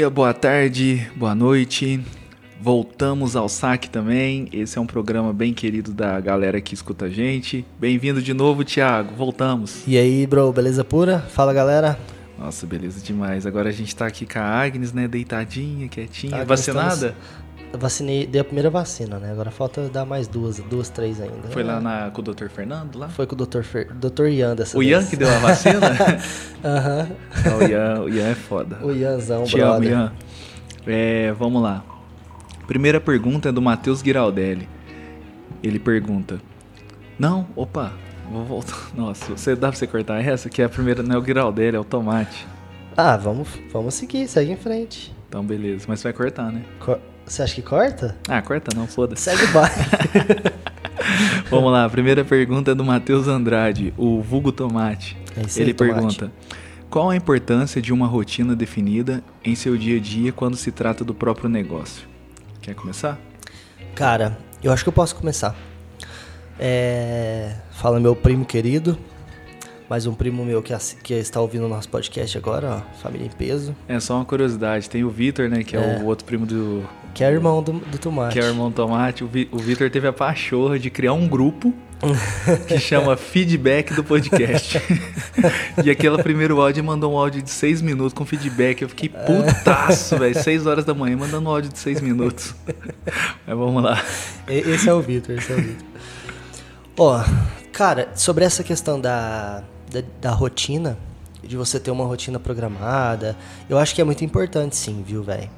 [0.00, 2.02] dia, boa tarde, boa noite.
[2.58, 4.48] Voltamos ao saque também.
[4.50, 7.66] Esse é um programa bem querido da galera que escuta a gente.
[7.78, 9.14] Bem-vindo de novo, Thiago.
[9.14, 9.82] Voltamos.
[9.86, 11.18] E aí, bro, beleza pura?
[11.18, 11.98] Fala, galera.
[12.38, 13.44] Nossa, beleza demais.
[13.44, 15.06] Agora a gente tá aqui com a Agnes, né?
[15.06, 16.36] Deitadinha, quietinha.
[16.36, 17.14] Agnes Vacinada?
[17.72, 19.30] Vacinei, dei a primeira vacina, né?
[19.30, 21.48] Agora falta dar mais duas, duas, três ainda.
[21.50, 22.48] Foi lá na, com o Dr.
[22.48, 23.08] Fernando lá?
[23.08, 23.62] Foi com o Dr.
[23.62, 24.26] Fer, Dr.
[24.26, 24.90] Ian dessa O vez.
[24.90, 25.78] Ian que deu a vacina?
[26.64, 27.08] Aham.
[27.44, 28.78] Não, o, Ian, o Ian é foda.
[28.82, 29.72] O Ianzão, Te brother.
[29.76, 30.12] amo, Ian.
[30.86, 31.84] É, vamos lá.
[32.66, 34.68] Primeira pergunta é do Matheus Giraldelli.
[35.62, 36.40] Ele pergunta:
[37.18, 37.92] Não, opa,
[38.30, 38.90] vou voltar.
[38.96, 40.48] Nossa, você dá pra você cortar essa?
[40.50, 42.46] Que é a primeira não é o Giraldelli, é o tomate.
[42.96, 45.14] Ah, vamos, vamos seguir, segue em frente.
[45.28, 45.84] Então, beleza.
[45.86, 46.62] Mas vai cortar, né?
[46.80, 46.98] Co-
[47.30, 48.16] Você acha que corta?
[48.28, 49.22] Ah, corta não, foda-se.
[49.22, 49.84] Segue o baile.
[51.48, 55.16] Vamos lá, a primeira pergunta é do Matheus Andrade, o vulgo tomate.
[55.36, 55.76] É Ele tomate.
[55.94, 56.32] pergunta:
[56.90, 61.04] Qual a importância de uma rotina definida em seu dia a dia quando se trata
[61.04, 62.02] do próprio negócio?
[62.60, 63.16] Quer começar?
[63.94, 65.54] Cara, eu acho que eu posso começar.
[66.58, 67.54] É...
[67.70, 68.98] Fala meu primo querido,
[69.88, 73.30] mais um primo meu que, que está ouvindo o nosso podcast agora, ó, família em
[73.30, 74.90] peso, É só uma curiosidade.
[74.90, 75.62] Tem o Vitor, né?
[75.62, 76.02] Que é, É.
[76.02, 76.84] o outro primo do.
[77.14, 78.32] Que é irmão do, do Tomate.
[78.34, 79.24] Que é o irmão Tomate.
[79.24, 81.72] O, Vi- o Vitor teve a pachorra de criar um grupo
[82.66, 84.80] que chama Feedback do Podcast.
[85.84, 88.82] e aquele primeiro áudio mandou um áudio de seis minutos com feedback.
[88.82, 90.34] Eu fiquei putaço, velho.
[90.42, 92.54] Seis horas da manhã mandando um áudio de seis minutos.
[93.46, 94.02] Mas vamos lá.
[94.48, 95.86] Esse é o Vitor, esse é o Vitor.
[96.98, 97.24] Ó,
[97.72, 100.98] cara, sobre essa questão da, da, da rotina,
[101.42, 103.36] de você ter uma rotina programada,
[103.68, 105.48] eu acho que é muito importante sim, viu, velho?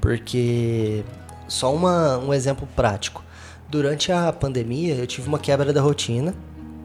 [0.00, 1.04] Porque,
[1.48, 3.22] só uma, um exemplo prático.
[3.68, 6.34] Durante a pandemia, eu tive uma quebra da rotina,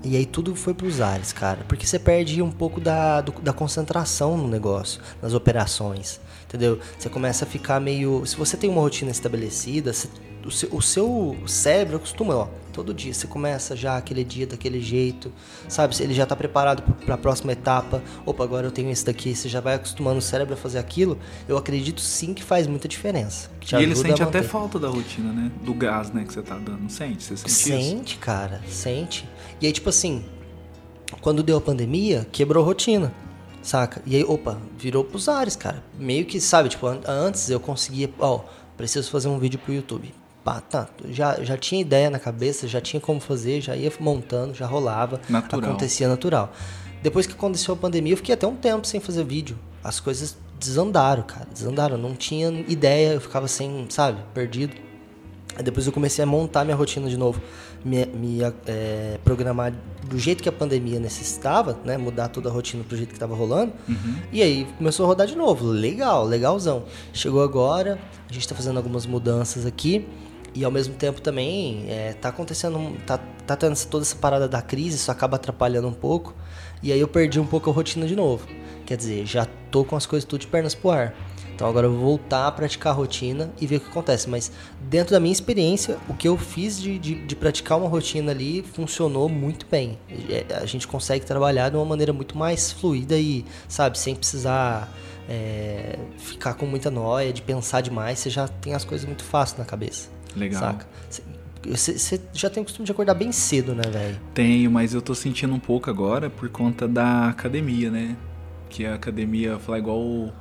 [0.04, 1.60] e aí tudo foi pros ares, cara.
[1.68, 6.20] Porque você perde um pouco da, do- da concentração no negócio, nas operações.
[6.48, 6.80] Entendeu?
[6.98, 8.26] Você começa a ficar meio.
[8.26, 10.08] Se você tem uma rotina estabelecida, você-
[10.50, 12.48] o, seu, o seu cérebro acostuma, ó.
[12.74, 15.32] Todo dia você começa já aquele dia daquele jeito,
[15.68, 15.96] sabe?
[16.02, 18.02] Ele já tá preparado para a próxima etapa.
[18.26, 19.36] Opa, agora eu tenho esse daqui.
[19.36, 21.18] Você já vai acostumando o cérebro a fazer aquilo.
[21.48, 23.50] Eu acredito sim que faz muita diferença.
[23.74, 25.52] e ele sente até falta da rotina, né?
[25.64, 26.24] Do gás, né?
[26.24, 26.90] Que você tá dando.
[26.90, 27.24] Sente?
[27.24, 27.64] Você sente isso?
[27.90, 29.28] Sente, cara, sente.
[29.60, 30.24] E aí, tipo assim,
[31.22, 33.12] quando deu a pandemia, quebrou a rotina,
[33.62, 34.02] saca?
[34.06, 35.84] E aí, opa, virou pros ares, cara.
[35.98, 38.42] Meio que, sabe, tipo, an- antes eu conseguia, ó,
[38.78, 40.14] preciso fazer um vídeo pro YouTube.
[40.44, 44.54] Pá, tá, já, já tinha ideia na cabeça, já tinha como fazer, já ia montando,
[44.54, 45.70] já rolava, Natural.
[45.70, 46.52] acontecia natural.
[47.04, 49.58] Depois que aconteceu a pandemia, eu fiquei até um tempo sem fazer vídeo.
[49.84, 51.98] As coisas desandaram, cara, desandaram.
[51.98, 54.76] Não tinha ideia, eu ficava sem, sabe, perdido.
[55.56, 57.42] Aí depois eu comecei a montar minha rotina de novo,
[57.84, 59.74] me, me, é, programar
[60.08, 61.98] do jeito que a pandemia necessitava, né?
[61.98, 63.74] Mudar toda a rotina pro jeito que tava rolando.
[64.32, 65.66] E aí começou a rodar de novo.
[65.66, 66.84] Legal, legalzão.
[67.14, 70.08] Chegou agora, a gente tá fazendo algumas mudanças aqui.
[70.54, 74.62] E ao mesmo tempo também é, tá acontecendo, tá, tá tendo toda essa parada da
[74.62, 76.34] crise, isso acaba atrapalhando um pouco.
[76.82, 78.48] E aí eu perdi um pouco a rotina de novo.
[78.86, 81.14] Quer dizer, já tô com as coisas tudo de pernas pro ar.
[81.54, 84.30] Então agora eu vou voltar a praticar a rotina e ver o que acontece.
[84.30, 84.50] Mas
[84.80, 88.64] dentro da minha experiência, o que eu fiz de, de, de praticar uma rotina ali
[88.64, 90.00] funcionou muito bem.
[90.30, 94.90] É, A gente consegue trabalhar de uma maneira muito mais fluida e, sabe, sem precisar
[95.28, 98.20] é, ficar com muita noia, de pensar demais.
[98.20, 100.10] Você já tem as coisas muito fácil na cabeça.
[100.40, 100.60] Legal.
[100.62, 100.86] Saca?
[101.68, 104.18] Você já tem o costume de acordar bem cedo, né, velho?
[104.34, 108.16] Tenho, mas eu tô sentindo um pouco agora por conta da academia, né?
[108.70, 110.32] Que a academia, falar igual o.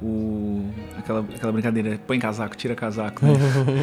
[0.00, 0.64] o-
[0.96, 3.32] aquela, aquela brincadeira, põe casaco, tira casaco, né?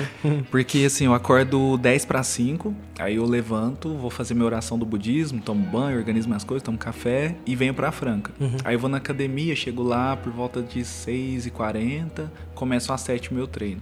[0.50, 4.86] Porque assim, eu acordo 10 para 5, aí eu levanto, vou fazer minha oração do
[4.86, 8.32] budismo, tomo banho, organizo minhas coisas, tomo café e venho pra Franca.
[8.66, 13.02] Aí eu vou na academia, chego lá por volta de 6 e 40 começo às
[13.02, 13.82] 7 o meu treino.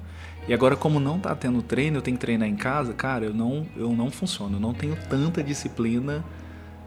[0.49, 3.33] E agora, como não tá tendo treino, eu tenho que treinar em casa, cara, eu
[3.35, 4.55] não, eu não funciono.
[4.55, 6.25] Eu não tenho tanta disciplina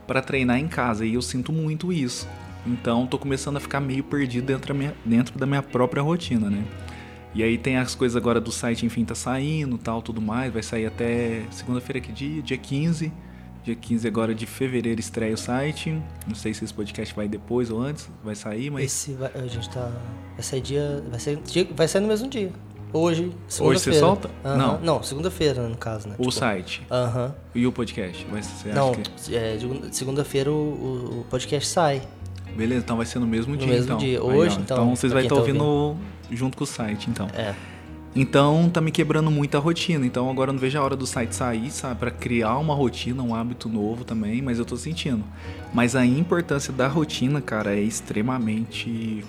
[0.04, 1.06] para treinar em casa.
[1.06, 2.28] E eu sinto muito isso.
[2.66, 6.50] Então, tô começando a ficar meio perdido dentro da minha, dentro da minha própria rotina,
[6.50, 6.64] né?
[7.32, 10.52] E aí tem as coisas agora do site, enfim, tá saindo, tal, tudo mais.
[10.52, 12.42] Vai sair até segunda-feira, que dia?
[12.42, 13.12] Dia 15.
[13.62, 16.02] Dia 15 agora de fevereiro estreia o site.
[16.26, 18.86] Não sei se esse podcast vai depois ou antes, vai sair, mas...
[18.86, 19.88] Esse vai, a gente tá.
[20.34, 21.04] Vai sair dia.
[21.08, 21.38] Vai ser,
[21.76, 22.50] vai sair no mesmo dia.
[22.92, 24.30] Hoje, Hoje você solta?
[24.44, 24.56] Aham.
[24.56, 24.80] Não.
[24.80, 26.14] Não, segunda-feira, no caso, né?
[26.18, 27.34] O Tipo, site Aham.
[27.54, 28.26] e o podcast.
[28.30, 29.34] Vai, você acha Não, que...
[29.34, 29.58] é,
[29.90, 32.02] segunda-feira o, o- podcast sai.
[32.54, 33.96] Beleza, então vai ser no mesmo No dia, mesmo então.
[33.96, 34.18] dia.
[34.18, 35.96] Aí, Hoje, ó, então, vocês pra vão estar tá ouvindo
[36.30, 37.28] junto com o site, então.
[37.34, 37.54] É.
[38.14, 40.04] Então tá me quebrando muito a rotina.
[40.04, 41.98] Então agora eu não vejo a hora do site sair, sabe?
[41.98, 45.24] Pra criar uma rotina, um hábito novo também, mas eu tô sentindo.
[45.72, 49.24] Mas a importância da rotina, cara, é extremamente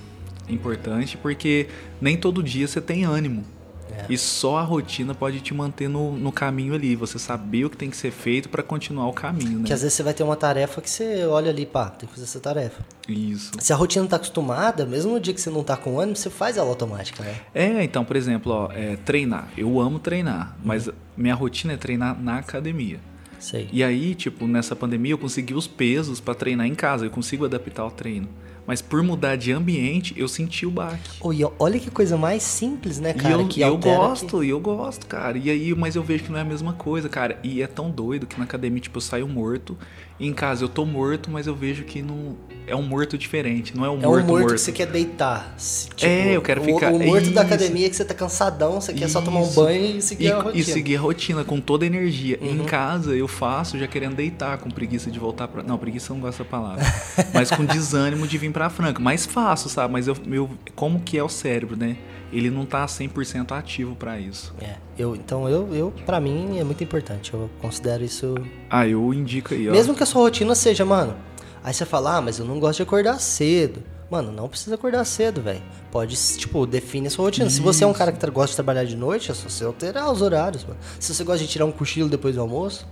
[0.50, 1.68] importante porque
[2.02, 3.46] nem todo dia você tem ânimo.
[3.92, 4.06] É.
[4.10, 7.78] E só a rotina pode te manter no, no caminho ali, você saber o que
[7.78, 9.66] tem que ser feito para continuar o caminho, né?
[9.66, 12.14] Que às vezes você vai ter uma tarefa que você olha ali, pá, tem que
[12.14, 12.84] fazer essa tarefa.
[13.08, 13.52] Isso.
[13.60, 16.30] Se a rotina tá acostumada, mesmo no dia que você não tá com ânimo, você
[16.30, 17.36] faz ela automática, né?
[17.54, 19.48] É, então, por exemplo, ó, é, treinar.
[19.58, 23.00] Eu amo treinar, mas minha rotina é treinar na academia.
[23.44, 23.68] Sei.
[23.74, 27.44] E aí, tipo, nessa pandemia eu consegui os pesos para treinar em casa, eu consigo
[27.44, 28.30] adaptar o treino.
[28.66, 31.10] Mas por mudar de ambiente, eu senti o baque.
[31.20, 33.36] Oh, e olha que coisa mais simples, né, cara?
[33.36, 35.38] e eu, que eu gosto, e eu gosto, cara.
[35.38, 37.38] E aí, mas eu vejo que não é a mesma coisa, cara.
[37.44, 39.78] E é tão doido que na academia, tipo, eu saio morto.
[40.18, 42.38] E em casa eu tô morto, mas eu vejo que não.
[42.66, 44.06] É um morto diferente, não é um Que...
[44.06, 44.54] É um morto morto, morto.
[44.56, 45.54] que você quer deitar.
[45.58, 47.54] Se, tipo, É, eu quero o- ficar- O morto da Isso.
[47.54, 49.56] academia é que você tá cansadão, você quer só tomar um Isso.
[49.62, 50.58] banho e seguir e, a rotina.
[50.62, 52.40] e seguir a rotina com toda a energia.
[52.42, 52.62] Uhum.
[52.62, 55.64] Em casa eu faço já querendo deitar, com preguiça de voltar pra.
[55.64, 56.84] Não, preguiça eu não gosto dessa palavra.
[57.34, 59.02] mas com desânimo de vir pra Franca.
[59.02, 59.92] Mas faço, sabe?
[59.92, 61.98] Mas eu, meu, como que é o cérebro, né?
[62.32, 64.54] Ele não tá 100% ativo pra isso.
[64.60, 67.34] É, eu, então eu, eu, pra mim, é muito importante.
[67.34, 68.36] Eu considero isso.
[68.70, 69.72] Ah, eu indico aí, ó.
[69.72, 71.16] Mesmo que a sua rotina seja, mano.
[71.64, 73.84] Aí você fala, ah, mas eu não gosto de acordar cedo.
[74.14, 75.62] Mano, não precisa acordar cedo, velho.
[75.92, 77.50] Pode, tipo, define a sua rotina.
[77.50, 80.12] Se você é um cara que gosta de trabalhar de noite, é só você alterar
[80.12, 80.78] os horários, mano.
[81.00, 82.86] Se você gosta de tirar um cochilo depois do almoço,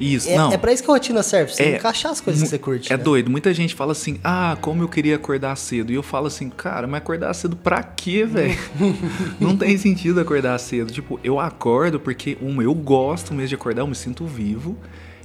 [0.00, 0.50] Isso, é, não.
[0.50, 2.92] é pra isso que a rotina serve, você É, encaixar as coisas que você curte.
[2.92, 3.02] É né?
[3.02, 3.30] doido.
[3.30, 5.92] Muita gente fala assim, ah, como eu queria acordar cedo.
[5.92, 8.58] E eu falo assim, cara, mas acordar cedo pra quê, velho?
[9.38, 10.90] não tem sentido acordar cedo.
[10.90, 14.76] Tipo, eu acordo porque, uma, eu gosto mesmo de acordar, eu me sinto vivo.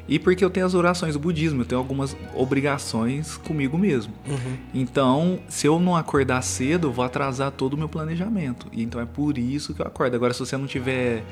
[0.08, 4.14] E porque eu tenho as orações do budismo, eu tenho algumas obrigações comigo mesmo.
[4.28, 4.58] Uhum.
[4.74, 8.68] Então, se eu não acordar cedo, eu vou atrasar todo o meu planejamento.
[8.72, 10.16] E então é por isso que eu acordo.
[10.16, 11.24] Agora, se você não tiver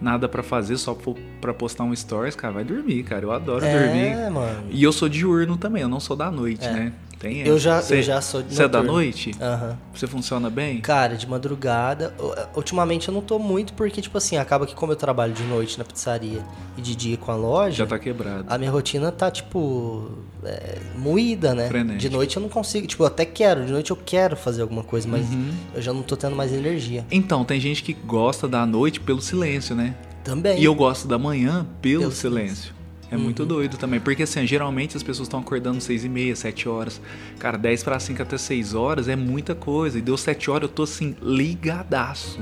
[0.00, 0.96] nada pra fazer, só
[1.40, 3.24] pra postar um stories, cara, vai dormir, cara.
[3.24, 4.06] Eu adoro dormir.
[4.06, 4.64] É, mano.
[4.70, 6.92] E eu sou diurno também, eu não sou da noite, né?
[7.20, 9.32] Tem Eu já- eu Cê- já sou de Você é da noite?
[9.38, 9.76] Aham.
[9.94, 10.80] Você funciona bem?
[10.80, 12.14] Cara, de madrugada.
[12.18, 15.42] u- Ultimamente eu não tô muito porque, tipo assim, acaba que como eu trabalho de
[15.42, 16.40] noite na pizzaria
[16.78, 18.46] e de dia com a loja, Já tá quebrado.
[18.48, 20.10] a minha rotina tá, tipo,
[20.42, 21.68] é, moída, né?
[21.68, 21.98] Frenética.
[22.00, 22.86] De noite eu não consigo.
[22.86, 25.50] Tipo, eu até quero, de noite eu quero fazer alguma coisa, mas Uhum.
[25.74, 27.04] eu já não tô tendo mais energia.
[27.10, 29.94] Então, tem gente que gosta da noite pelo silêncio, né?
[30.24, 30.58] Também.
[30.58, 32.72] E eu gosto da manhã pelo, Pelo silêncio.
[33.10, 33.22] É Uhum.
[33.22, 33.98] muito doido também.
[34.00, 37.00] Porque assim, geralmente as pessoas estão acordando 6 e meia, 7 horas.
[37.38, 39.98] Cara, 10 para 5 até 6 horas é muita coisa.
[39.98, 42.38] E deu 7 horas, eu tô assim, ligadaço.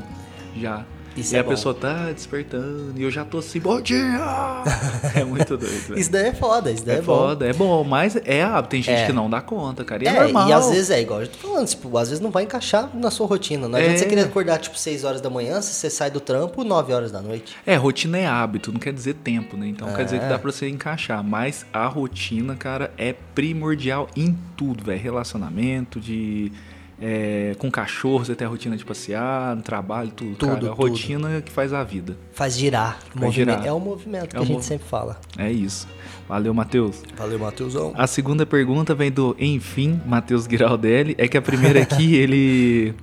[0.57, 0.85] Já.
[1.17, 1.51] Isso e é a bom.
[1.51, 2.93] pessoa tá despertando.
[2.97, 3.97] E eu já tô assim, bom dia!
[5.15, 5.99] é muito doido, velho.
[6.01, 7.17] Isso daí é foda, isso daí É é, bom.
[7.17, 8.69] foda, é bom, mas é hábito.
[8.71, 9.07] Tem gente É.
[9.07, 10.05] que não dá conta, cara.
[10.05, 10.49] E é, É, normal.
[10.49, 13.11] e às vezes é igual eu tô falando, tipo, às vezes não vai encaixar na
[13.11, 13.69] sua rotina.
[13.69, 13.99] Não adianta É.
[13.99, 17.11] você querer acordar, tipo, 6 horas da manhã, se você sai do trampo 9 horas
[17.11, 17.57] da noite.
[17.67, 19.67] É, rotina é hábito, não quer dizer tempo, né?
[19.69, 20.29] Então quer dizer que É.
[20.29, 21.23] dá pra você encaixar.
[21.25, 25.01] Mas a rotina, cara, é primordial em tudo, velho.
[25.01, 26.53] Relacionamento, de.
[27.01, 30.35] É, com cachorro, você tem a rotina de passear, no trabalho, tudo.
[30.37, 30.89] Tudo, cara, a tudo.
[30.89, 32.17] rotina é que faz a vida.
[32.33, 32.99] Faz girar.
[33.19, 33.65] Faz girar.
[33.65, 35.21] É o movimento que É a gente mov- sempre fala.
[35.37, 35.87] É isso.
[36.29, 37.03] Valeu, Matheus.
[37.17, 37.93] Valeu, Matheusão.
[37.97, 41.15] A segunda pergunta vem do Enfim, Matheus Giraldelli.
[41.19, 42.95] É que a primeira aqui, ele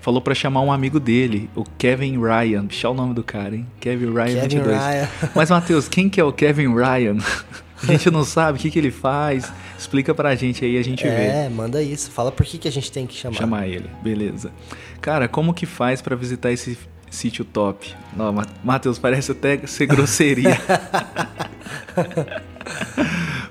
[0.00, 2.66] falou pra chamar um amigo dele, o Kevin Ryan.
[2.66, 3.66] Bichar o nome do cara, hein?
[3.80, 4.66] Kevin Ryan Kevin 22.
[4.76, 5.08] Ryan.
[5.34, 7.16] Mas, Matheus, quem que é o Kevin Ryan?
[7.82, 9.50] A gente não sabe o que, que ele faz.
[9.84, 11.10] Explica pra gente aí, a gente vê.
[11.10, 12.10] É, manda isso.
[12.10, 13.36] Fala por que, que a gente tem que chamar.
[13.36, 14.50] Chamar ele, beleza.
[14.98, 16.78] Cara, como que faz pra visitar esse
[17.10, 17.94] sítio top?
[18.16, 20.58] Não, Ma- Matheus, parece até ser grosseria.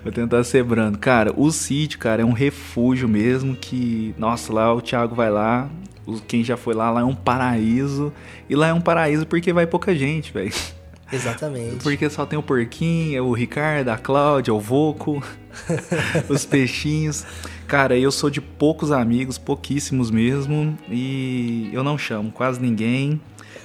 [0.04, 0.98] Vou tentar ser brando.
[0.98, 4.16] Cara, o sítio, cara, é um refúgio mesmo que...
[4.18, 5.70] Nossa, lá o Thiago vai lá,
[6.28, 8.12] quem já foi lá, lá é um paraíso.
[8.50, 10.52] E lá é um paraíso porque vai pouca gente, velho.
[11.14, 11.76] Exatamente.
[11.84, 15.24] Porque só tem o porquinho, o Ricardo, a Cláudia, o Voco,
[16.30, 17.26] os peixinhos.
[17.68, 23.20] Cara, eu sou de poucos amigos, pouquíssimos mesmo, e eu não chamo quase ninguém.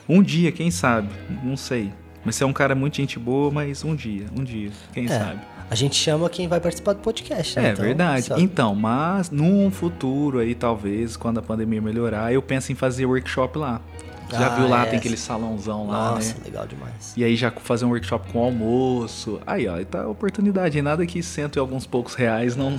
[0.09, 1.09] Um dia, quem sabe?
[1.43, 1.93] Não sei.
[2.25, 5.09] Mas você é um cara muito gente boa, mas um dia, um dia, quem É,
[5.09, 5.41] sabe?
[5.71, 7.69] A gente chama quem vai participar do podcast, né?
[7.69, 8.23] É Então, verdade.
[8.27, 8.43] sabe?
[8.43, 13.59] Então, mas num futuro aí, talvez, quando a pandemia melhorar, eu penso em fazer workshop
[13.59, 13.81] lá.
[14.31, 14.91] Já Ah, viu lá, é.
[14.91, 16.41] tem aquele salãozão lá, Nossa, né?
[16.45, 17.13] legal demais.
[17.17, 19.41] E aí já fazer um workshop com almoço.
[19.47, 20.81] Aí, ó, tá a oportunidade.
[20.83, 22.77] Nada que cento e alguns poucos reais não,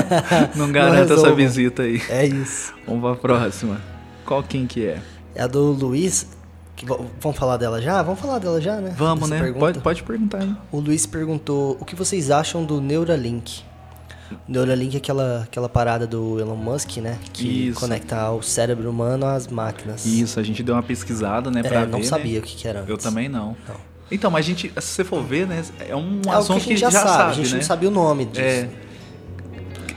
[0.56, 1.34] não garanta essa resolva.
[1.34, 2.00] visita aí.
[2.08, 2.72] É isso.
[2.86, 3.80] Vamos pra próxima.
[4.24, 5.00] Qual quem que é?
[5.34, 6.26] É a do Luiz.
[6.74, 8.02] que vamos falar dela já?
[8.02, 8.94] Vamos falar dela já, né?
[8.96, 9.40] Vamos, Essa né?
[9.40, 9.60] pergunta.
[9.66, 10.54] Pode, pode perguntar aí.
[10.72, 13.62] O Luiz perguntou o que vocês acham do Neuralink.
[14.48, 17.18] O Neuralink é aquela, aquela parada do Elon Musk, né?
[17.32, 17.78] Que Isso.
[17.80, 20.04] conecta o cérebro humano às máquinas.
[20.04, 22.38] Isso, a gente deu uma pesquisada, né, É, pra não ver, sabia né?
[22.38, 22.84] o que, que era.
[22.86, 23.04] Eu antes.
[23.04, 23.56] também não.
[23.68, 23.96] Não.
[24.10, 26.76] Então, mas a gente, se você for ver, né, é um É assunto que a
[26.76, 27.56] gente já, sabe, a gente né?
[27.56, 28.40] não sabia o nome disso.
[28.40, 28.68] É.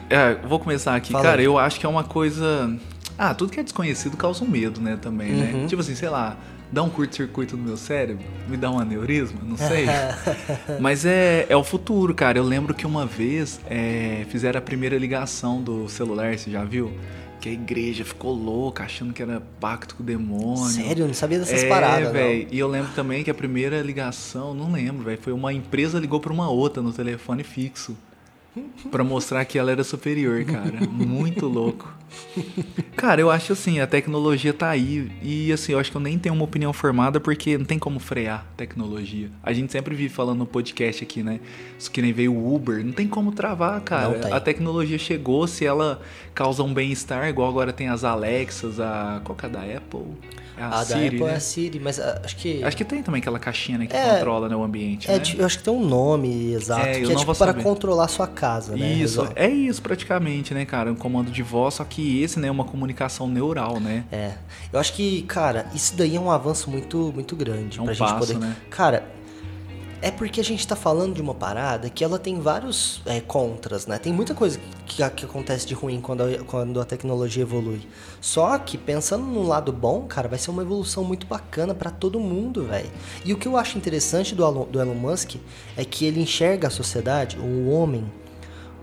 [0.09, 1.11] É, vou começar aqui.
[1.11, 2.75] Fala Cara, eu acho que é uma coisa
[3.17, 5.51] Ah, tudo que é desconhecido causa um medo, né, também, né?
[5.53, 5.67] Uhum.
[5.67, 6.35] Tipo assim, sei lá,
[6.71, 9.85] dá um curto-circuito no meu cérebro, me dá um aneurisma, não sei.
[10.79, 12.37] Mas é, é o futuro, cara.
[12.37, 16.93] Eu lembro que uma vez é, fizeram a primeira ligação do celular, você já viu?
[17.41, 20.65] Que a igreja ficou louca, achando que era pacto com o demônio.
[20.65, 21.03] Sério?
[21.03, 22.47] Eu não sabia dessas é, paradas, velho.
[22.51, 26.19] E eu lembro também que a primeira ligação, não lembro, velho, foi uma empresa ligou
[26.19, 27.95] pra uma outra no telefone fixo.
[28.91, 30.79] Pra mostrar que ela era superior, cara.
[30.89, 31.93] Muito louco.
[32.95, 35.11] Cara, eu acho assim, a tecnologia tá aí.
[35.21, 37.99] E assim, eu acho que eu nem tenho uma opinião formada porque não tem como
[37.99, 39.29] frear tecnologia.
[39.43, 41.39] A gente sempre vive falando no podcast aqui, né?
[41.77, 44.35] Isso que nem veio o Uber, não tem como travar, cara.
[44.35, 46.01] A tecnologia chegou, se ela
[46.33, 49.21] causa um bem-estar, igual agora tem as Alexas, a.
[49.23, 50.17] Qual que é da Apple?
[50.59, 51.31] É A, Siri, da Apple né?
[51.31, 52.63] é a Siri, mas ah, acho que.
[52.63, 55.23] Acho que tem também aquela caixinha né, que É, controla né, o ambiente, é, né?
[55.37, 57.63] eu acho que tem um nome exato, É, que é tipo para saber.
[57.63, 58.91] controlar a sua casa, né?
[58.93, 59.31] Isso, Resolve.
[59.35, 60.91] é isso praticamente, né, cara?
[60.91, 64.03] Um comando de voz, só que esse, né, é uma comunicação neural, né?
[64.11, 64.33] É.
[64.73, 67.93] Eu acho que, cara, isso daí é um avanço muito, muito grande É um pra
[67.93, 68.39] gente passo, poder.
[68.39, 68.55] né?
[68.69, 69.03] Cara,
[70.01, 73.85] é porque a gente tá falando de uma parada que ela tem vários é, contras,
[73.85, 73.97] né?
[73.97, 77.81] Tem muita coisa que, que acontece de ruim quando a, quando a tecnologia evolui.
[78.21, 82.19] Só que, pensando no lado bom, cara, vai ser uma evolução muito bacana pra todo
[82.19, 82.89] mundo, velho.
[83.25, 85.35] E o que eu acho interessante do, do Elon Musk
[85.75, 88.09] é que ele enxerga a sociedade, o homem,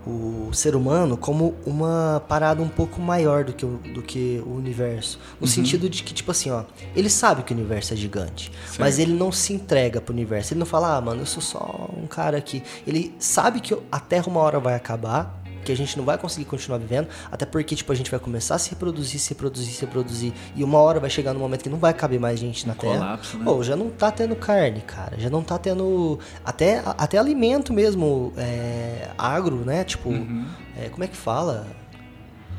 [0.07, 4.55] o ser humano como uma parada um pouco maior do que o, do que o
[4.55, 5.19] universo.
[5.41, 8.99] No sentido de que, tipo assim, ó, ele sabe que o universo é gigante, mas
[8.99, 10.53] ele não se entrega pro universo.
[10.55, 12.63] Ele não fala, ah, mano, eu sou só um cara aqui.
[12.87, 15.36] Ele sabe que a Terra uma hora vai acabar,
[15.67, 18.55] que a gente não vai conseguir continuar vivendo, até porque, tipo, a gente vai começar
[18.55, 21.69] a se reproduzir, se reproduzir, se reproduzir, e uma hora vai chegar no momento que
[21.69, 22.95] não vai caber mais gente na Terra.
[22.99, 23.45] colapso, né?
[23.45, 25.19] Pô, já não tá tendo carne, cara.
[25.19, 26.19] Já não tá tendo.
[26.45, 29.85] Até, até alimento mesmo, é, agro, né?
[29.85, 30.47] Tipo, Uhum.
[30.79, 31.67] é, como é que fala?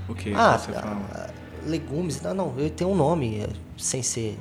[0.09, 1.01] O que Ah, você fala?
[1.13, 1.27] ah,
[1.65, 2.21] legumes.
[2.21, 3.47] Não, não, ele tem um nome é,
[3.77, 4.37] sem ser.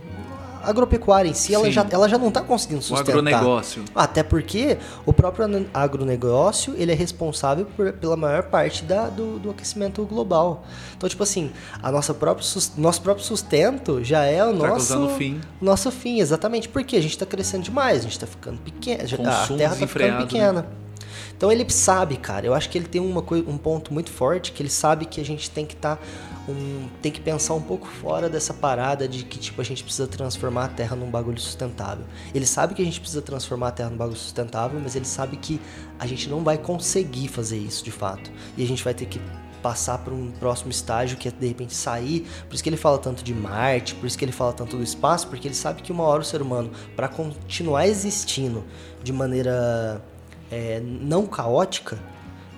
[0.68, 3.12] Agropecuária em si, ela já, ela já não tá conseguindo O sustentar.
[3.12, 3.84] agronegócio.
[3.94, 9.50] Até porque o próprio agronegócio ele é responsável por- pela maior parte da- do, do
[9.50, 10.64] aquecimento global.
[10.96, 11.50] Então, tipo assim,
[11.82, 12.46] a nossa própria,
[12.76, 15.40] nosso próprio sustento já é o Tá nosso, fim.
[15.60, 16.68] nosso fim, exatamente.
[16.68, 20.12] Porque a gente está crescendo demais, a gente está ficando pequeno, a Terra está ficando
[20.12, 20.18] né?
[20.22, 20.66] pequena.
[21.36, 22.46] Então ele sabe, cara.
[22.46, 25.24] Eu acho que ele tem uma um ponto muito forte que ele sabe que a
[25.24, 25.98] gente tem que estar
[26.48, 30.06] um, tem que pensar um pouco fora dessa parada de que tipo a gente precisa
[30.06, 32.04] transformar a Terra num bagulho sustentável.
[32.34, 35.36] Ele sabe que a gente precisa transformar a Terra num bagulho sustentável, mas ele sabe
[35.36, 35.60] que
[35.98, 38.30] a gente não vai conseguir fazer isso de fato.
[38.56, 39.20] E a gente vai ter que
[39.62, 42.26] passar para um próximo estágio que é de repente sair.
[42.48, 44.82] Por isso que ele fala tanto de Marte, por isso que ele fala tanto do
[44.82, 48.64] espaço, porque ele sabe que uma hora o ser humano, para continuar existindo
[49.02, 50.00] de maneira
[50.50, 51.98] é, não caótica,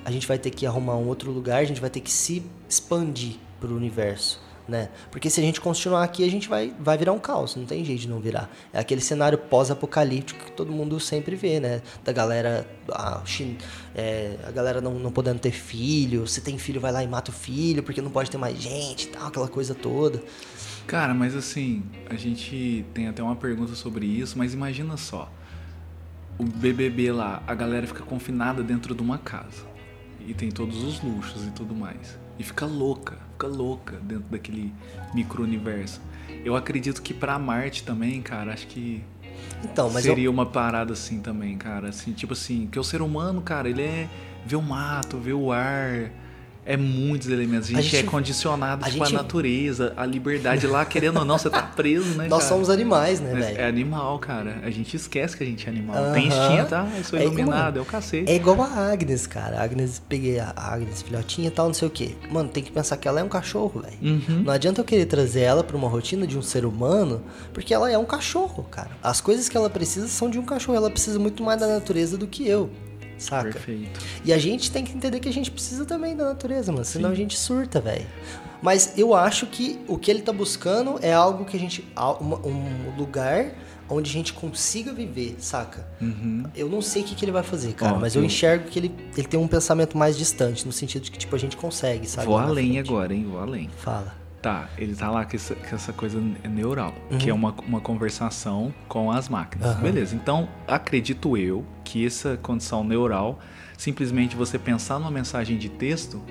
[0.05, 2.45] a gente vai ter que arrumar um outro lugar, a gente vai ter que se
[2.69, 4.41] expandir para o universo.
[4.69, 4.91] Né?
[5.11, 7.83] Porque se a gente continuar aqui, a gente vai, vai virar um caos, não tem
[7.83, 8.51] jeito de não virar.
[8.71, 11.81] É aquele cenário pós-apocalíptico que todo mundo sempre vê, né?
[12.05, 13.23] Da galera, a,
[13.95, 17.31] é, a galera não, não podendo ter filho, se tem filho vai lá e mata
[17.31, 20.23] o filho, porque não pode ter mais gente e tal, aquela coisa toda.
[20.87, 25.33] Cara, mas assim, a gente tem até uma pergunta sobre isso, mas imagina só.
[26.39, 29.67] O BBB lá, a galera fica confinada dentro de uma casa.
[30.27, 32.19] E tem todos os luxos e tudo mais.
[32.39, 34.73] E fica louca, fica louca dentro daquele
[35.13, 36.01] micro-universo.
[36.45, 39.03] Eu acredito que pra Marte também, cara, acho que
[39.65, 41.89] Então, mas eu, seria uma parada assim também, cara.
[41.89, 44.09] Assim, tipo assim, que o ser humano, cara, ele é.
[44.47, 46.11] vê o mato, vê o ar.
[46.71, 47.69] É muitos elementos.
[47.69, 51.19] A gente, A gente- é condicionado a tipo, gente- a natureza, a liberdade lá, querendo
[51.21, 52.27] ou não, você tá preso, né?
[52.29, 52.49] nós cara?
[52.51, 53.59] somos animais, né, Mas velho?
[53.59, 54.59] É animal, cara.
[54.63, 55.97] A gente esquece que a gente é animal.
[55.97, 56.13] Aham.
[56.13, 58.31] Tem instinto, ah, eu sou É, iluminado, mano, é o cacete.
[58.31, 59.59] É igual a Agnes, cara.
[59.59, 62.15] A Agnes, peguei a Agnes, filhotinha e tal, não sei o quê.
[62.31, 63.97] Mano, tem que pensar que ela é um cachorro, velho.
[64.03, 64.43] Uhum.
[64.45, 67.23] Não adianta eu querer trazer ela pra uma rotina de um ser humano,
[67.55, 68.91] porque ela é um cachorro, cara.
[69.03, 70.77] As coisas que ela precisa são de um cachorro.
[70.77, 72.69] Ela precisa muito mais da natureza do que eu,
[73.19, 73.51] saca?
[73.51, 74.01] Perfeito.
[74.25, 76.85] E a gente tem que entender que a gente precisa também da natureza, mano.
[76.85, 78.07] Senão a gente surta, velho.
[78.63, 81.85] Mas eu acho que o que ele tá buscando é algo que a gente.
[82.21, 83.53] Um lugar
[83.91, 85.87] onde a gente consiga viver, saca?
[86.01, 86.43] Uhum.
[86.55, 88.69] Eu não sei o que, que ele vai fazer, cara, Ó, mas eu eu- enxergo
[88.69, 91.57] que ele, ele tem um pensamento mais distante, no sentido de que, tipo, a gente
[91.57, 92.27] consegue, sabe?
[92.27, 92.89] Vou além frente.
[92.91, 93.27] agora, hein?
[93.31, 93.71] Vou além.
[93.79, 94.15] Fala.
[94.41, 98.73] Tá, ele tá lá com essa, com essa coisa neural, que é uma, uma conversação
[98.87, 99.75] com as máquinas.
[99.75, 99.83] Uhum.
[99.83, 103.41] Beleza, então acredito eu que essa condição neural,
[103.77, 106.23] simplesmente você pensar numa mensagem de texto,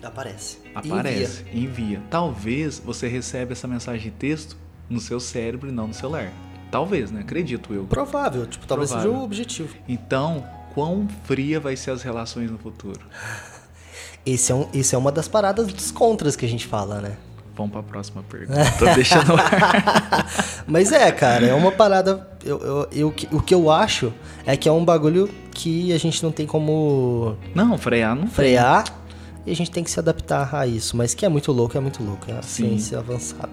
[0.00, 0.58] Aparece.
[0.72, 2.00] aparece, envia.
[2.08, 4.56] Talvez você receba essa mensagem de texto
[4.88, 6.32] no seu cérebro e não no celular.
[6.70, 7.20] Talvez, né?
[7.20, 7.84] Acredito eu.
[7.84, 9.12] Provável, tipo, talvez Provável.
[9.12, 9.74] seja o objetivo.
[9.88, 13.00] Então, quão fria vai ser as relações no futuro?
[14.24, 17.16] Esse é, um, esse é uma das paradas dos contras que a gente fala, né?
[17.56, 18.64] Vamos pra próxima pergunta.
[18.78, 20.26] Tô deixando o ar.
[20.66, 22.26] Mas é, cara, é uma parada.
[22.44, 24.12] Eu, eu, eu- o que eu acho
[24.46, 28.84] é que é um bagulho que a gente não tem como Não, frear não frear
[29.46, 30.96] e a gente tem que se adaptar a isso.
[30.96, 32.30] Mas que é muito louco, é muito louco.
[32.30, 32.68] É a Sim.
[32.68, 33.50] ciência avançada.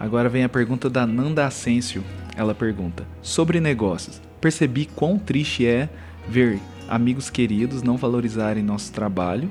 [0.00, 2.02] Agora vem a pergunta da Nanda Asensio.
[2.36, 5.88] Ela pergunta: Sobre negócios, percebi quão triste é
[6.28, 9.50] ver amigos queridos não valorizarem nosso trabalho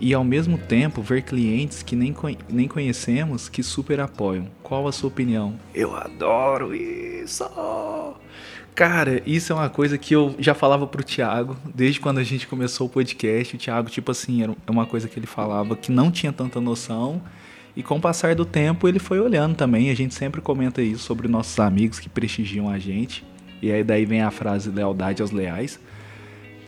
[0.00, 2.14] e ao mesmo tempo ver clientes que nem,
[2.48, 4.46] nem conhecemos que super apoiam.
[4.62, 5.54] Qual a sua opinião?
[5.74, 7.44] Eu adoro isso!
[8.74, 12.46] Cara, isso é uma coisa que eu já falava pro Thiago desde quando a gente
[12.46, 13.56] começou o podcast.
[13.56, 17.20] O Thiago, tipo assim, era uma coisa que ele falava que não tinha tanta noção.
[17.74, 19.90] E com o passar do tempo ele foi olhando também.
[19.90, 23.24] A gente sempre comenta isso sobre nossos amigos que prestigiam a gente.
[23.60, 25.80] E aí daí vem a frase lealdade aos leais.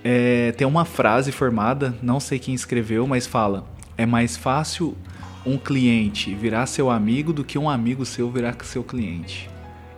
[0.02, 3.64] É, tem uma frase formada, não sei quem escreveu, mas fala:
[3.96, 4.96] é mais fácil
[5.44, 9.48] um cliente virar seu amigo do que um amigo seu virar seu cliente.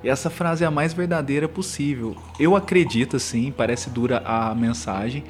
[0.02, 2.16] E essa frase é a mais verdadeira possível.
[2.38, 5.22] Eu acredito, assim, parece dura a mensagem,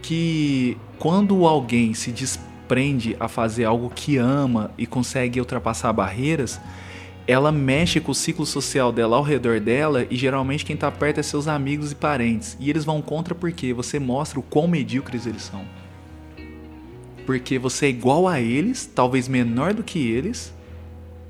[0.00, 6.58] que quando alguém se desprende a fazer algo que ama e consegue ultrapassar barreiras,
[7.26, 11.18] ela mexe com o ciclo social dela ao redor dela e geralmente quem tá perto
[11.18, 12.56] é seus amigos e parentes.
[12.60, 15.64] E eles vão contra porque você mostra o quão medíocres eles são.
[17.24, 20.54] Porque você é igual a eles, talvez menor do que eles,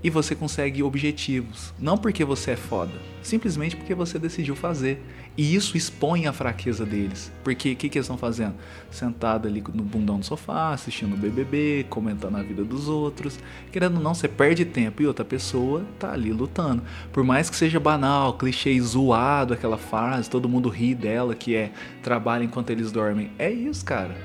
[0.06, 1.74] e você consegue objetivos.
[1.80, 2.92] Não porque você é foda,
[3.24, 5.04] simplesmente porque você decidiu fazer.
[5.36, 7.32] E isso expõe a fraqueza deles.
[7.42, 8.54] Porque o que, que eles estão fazendo?
[8.88, 13.36] Sentado ali no bundão do sofá, assistindo o BBB, comentando a vida dos outros.
[13.72, 16.84] Querendo ou não, você perde tempo e outra pessoa tá ali lutando.
[17.12, 21.72] Por mais que seja banal, clichê zoado aquela frase, todo mundo ri dela, que é
[22.00, 23.32] trabalha enquanto eles dormem.
[23.40, 24.16] É isso, cara.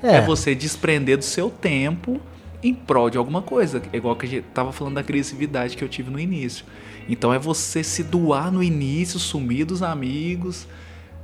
[0.00, 2.20] É, você desprender do seu tempo
[2.68, 3.82] em prol de alguma coisa.
[3.92, 6.64] É igual que a gente tava falando da agressividade que eu tive no início.
[7.08, 10.66] Então é você se doar no início, sumir dos amigos,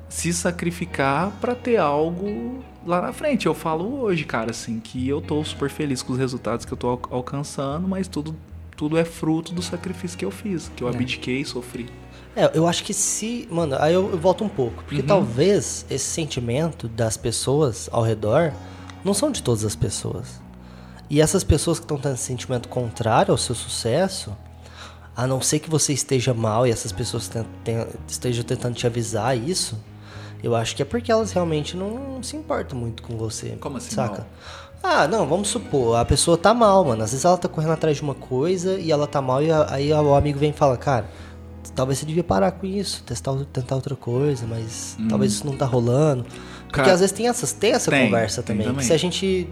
[0.08, 3.46] se sacrificar para ter algo lá na frente.
[3.46, 6.76] Eu falo hoje, cara, assim, que eu tô super feliz com os resultados que eu
[6.76, 8.34] tô al- alcançando, mas tudo
[8.76, 11.86] tudo é fruto do sacrifício que eu fiz, que eu abdiquei, sofri.
[12.34, 13.46] É, eu acho que se.
[13.50, 14.82] Mano, aí eu, eu volto um pouco.
[14.84, 15.06] Porque Uhum.
[15.06, 18.52] talvez esse sentimento das pessoas ao redor
[19.04, 20.40] não são de todas as pessoas.
[21.12, 24.34] E essas pessoas que estão tendo esse sentimento contrário ao seu sucesso,
[25.14, 28.86] a não ser que você esteja mal e essas pessoas ten- ten- estejam tentando te
[28.86, 29.78] avisar isso,
[30.42, 33.50] eu acho que é porque elas realmente não se importam muito com você.
[33.60, 34.20] Como assim, Saca?
[34.22, 34.26] mal?
[34.82, 37.04] Ah, não, vamos supor, a pessoa tá mal, mano.
[37.04, 39.92] Às vezes ela tá correndo atrás de uma coisa e ela tá mal e aí
[39.92, 41.04] o amigo vem e fala, cara,
[41.74, 45.66] talvez você devia parar com isso, testar, tentar outra coisa, mas talvez isso não tá
[45.66, 46.24] rolando.
[46.24, 46.84] Porque Hum.
[46.84, 48.66] Cara, às vezes tem, essas, tem essa tem, conversa tem também.
[48.66, 48.86] também.
[48.86, 49.46] se a gente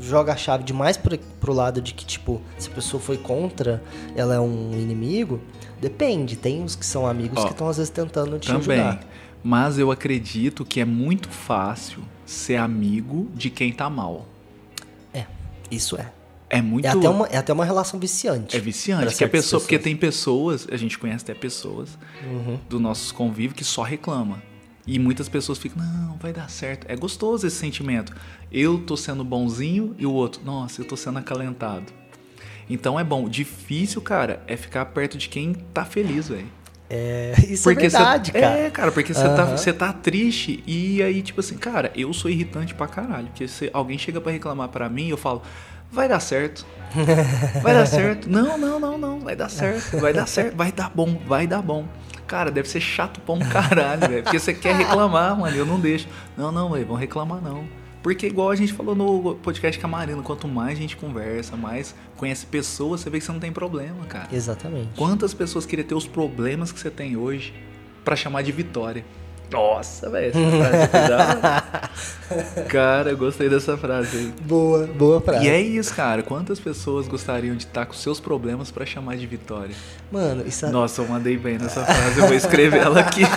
[0.00, 3.82] joga a chave demais pro, pro lado de que, tipo, se a pessoa foi contra,
[4.16, 5.40] ela é um inimigo,
[5.80, 6.36] depende.
[6.36, 8.78] Tem os que são amigos Ó, que estão às vezes tentando te Também.
[8.80, 9.00] ajudar.
[9.42, 14.26] Mas eu acredito que é muito fácil ser amigo de quem tá mal.
[15.14, 15.26] É,
[15.70, 16.12] isso é.
[16.50, 18.56] É muito É até, uma, é até uma relação viciante.
[18.56, 19.84] É viciante, que a pessoa, porque pessoas.
[19.84, 22.58] tem pessoas, a gente conhece até pessoas Uhum.
[22.68, 24.42] do nossos convívio que só reclama.
[24.88, 26.86] E muitas pessoas ficam, não, vai dar certo.
[26.88, 28.16] É gostoso esse sentimento.
[28.50, 31.92] Eu tô sendo bonzinho e o outro, nossa, eu tô sendo acalentado.
[32.70, 33.28] Então é bom.
[33.28, 36.46] Difícil, cara, é ficar perto de quem tá feliz, velho.
[36.88, 38.58] É, isso Porque é verdade, cê, cara.
[38.58, 39.56] É, cara, porque você tá, Aham.
[39.58, 43.26] você tá triste e aí, tipo assim, cara, eu sou irritante pra caralho.
[43.26, 45.42] Porque se alguém chega pra reclamar pra mim, eu falo,
[45.92, 46.66] vai dar certo.
[47.62, 48.26] Vai dar certo.
[48.30, 49.20] Não, não, não, não.
[49.20, 49.98] Vai dar certo.
[49.98, 50.56] Vai dar certo.
[50.56, 51.20] Vai dar bom.
[51.26, 51.86] Vai dar bom.
[52.28, 54.22] Cara, deve ser chato pra um caralho, velho.
[54.22, 55.56] Porque você quer reclamar, mano.
[55.56, 56.06] Eu não deixo.
[56.36, 56.86] Não, não, velho.
[56.86, 57.66] Vão reclamar, não.
[58.02, 61.56] Porque, igual a gente falou no podcast com a Marina, quanto mais a gente conversa,
[61.56, 64.28] mais conhece pessoas, você vê que você não tem problema, cara.
[64.30, 64.90] Exatamente.
[64.96, 67.52] Quantas pessoas queriam ter os problemas que você tem hoje
[68.04, 69.04] pra chamar de vitória?
[69.50, 70.90] Nossa, velho, essa frase
[72.60, 72.62] é.
[72.68, 74.32] Cara, eu gostei dessa frase aí.
[74.42, 75.46] Boa, boa frase.
[75.46, 76.22] E é isso, cara.
[76.22, 79.74] Quantas pessoas gostariam de estar com seus problemas pra chamar de vitória?
[80.12, 80.70] Mano, isso é...
[80.70, 83.22] Nossa, eu mandei bem nessa frase, eu vou escrever ela aqui.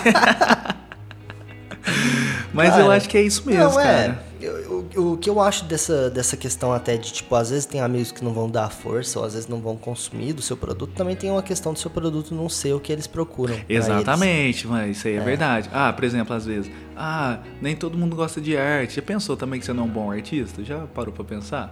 [2.52, 3.84] Mas eu Cara, acho que é isso mesmo, não, é.
[3.84, 4.22] cara.
[4.40, 7.80] Eu- eu- o que eu acho dessa, dessa questão até de, tipo, às vezes tem
[7.80, 10.92] amigos que não vão dar força, ou às vezes não vão consumir do seu produto,
[10.94, 13.54] também tem uma questão do seu produto não ser o que eles procuram.
[13.68, 13.86] eles.
[13.86, 15.68] Exatamente, mas isso aí é, verdade.
[15.72, 18.96] Ah, por exemplo, às vezes, ah, nem todo mundo gosta de arte.
[18.96, 20.62] Já pensou também que você não é um bom artista?
[20.64, 21.70] Já parou pra pensar?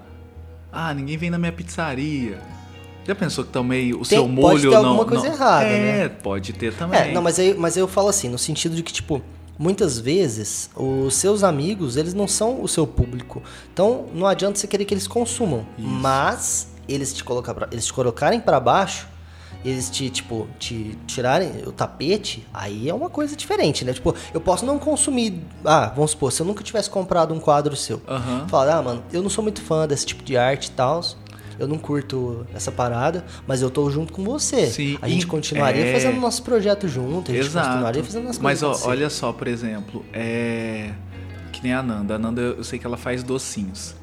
[0.72, 2.38] Ah, ninguém vem na minha pizzaria.
[3.04, 4.86] Já pensou que também o Tem- seu pode molho ter não.
[4.90, 6.08] alguma coisa não- errada, É, né?
[6.08, 7.00] pode ter também.
[7.00, 9.20] É, não, mas aí, mas aí eu falo assim, no sentido de que, tipo,
[9.60, 13.42] muitas vezes os seus amigos, eles não são o seu público.
[13.70, 15.66] Então, não adianta você querer que eles consumam.
[15.76, 19.06] Mas eles te, colocar pra, eles te colocarem para baixo,
[19.62, 23.92] eles te, tipo, te tirarem o tapete, aí é uma coisa diferente, né?
[23.92, 25.42] Tipo, eu posso não consumir.
[25.62, 28.46] Ah, vamos supor, se eu nunca tivesse comprado um quadro seu, Aham.
[28.48, 31.02] falar, ah, mano, eu não sou muito fã desse tipo de arte e tal.
[31.60, 34.66] Eu não curto essa parada, mas eu tô junto com você.
[34.66, 35.92] Sim, a gente continuaria é.
[35.92, 37.68] fazendo nosso projeto junto, a gente Exato.
[37.68, 38.62] continuaria fazendo as coisas.
[38.62, 40.90] Mas ó, olha só, por exemplo, é.
[41.52, 42.14] Que nem a Nanda.
[42.14, 43.94] A Nanda, eu sei que ela faz docinhos.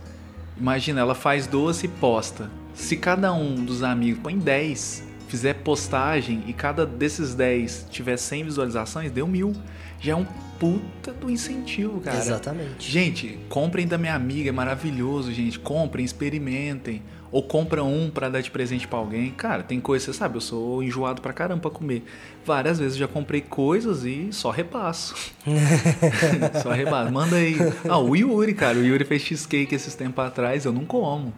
[0.56, 2.50] Imagina, ela faz doce e posta.
[2.76, 8.44] Se cada um dos amigos põe 10, fizer postagem e cada desses 10 tiver 100
[8.44, 9.54] visualizações, deu mil.
[10.00, 10.26] Já é um
[10.60, 12.18] puta do incentivo, cara.
[12.18, 12.92] Exatamente.
[12.92, 15.60] Gente, comprem da minha amiga, é maravilhoso, gente.
[15.60, 17.02] Comprem, experimentem.
[17.32, 19.32] Ou compra um pra dar de presente pra alguém.
[19.32, 22.04] Cara, tem coisa, você sabe, eu sou enjoado pra caramba pra comer.
[22.46, 25.14] Várias vezes já comprei coisas e só repasso.
[26.64, 27.12] só repasso.
[27.12, 27.56] Manda aí.
[27.88, 28.78] Ah, o Yuri, cara.
[28.78, 31.34] O Yuri fez cheesecake esses tempos atrás, eu não como.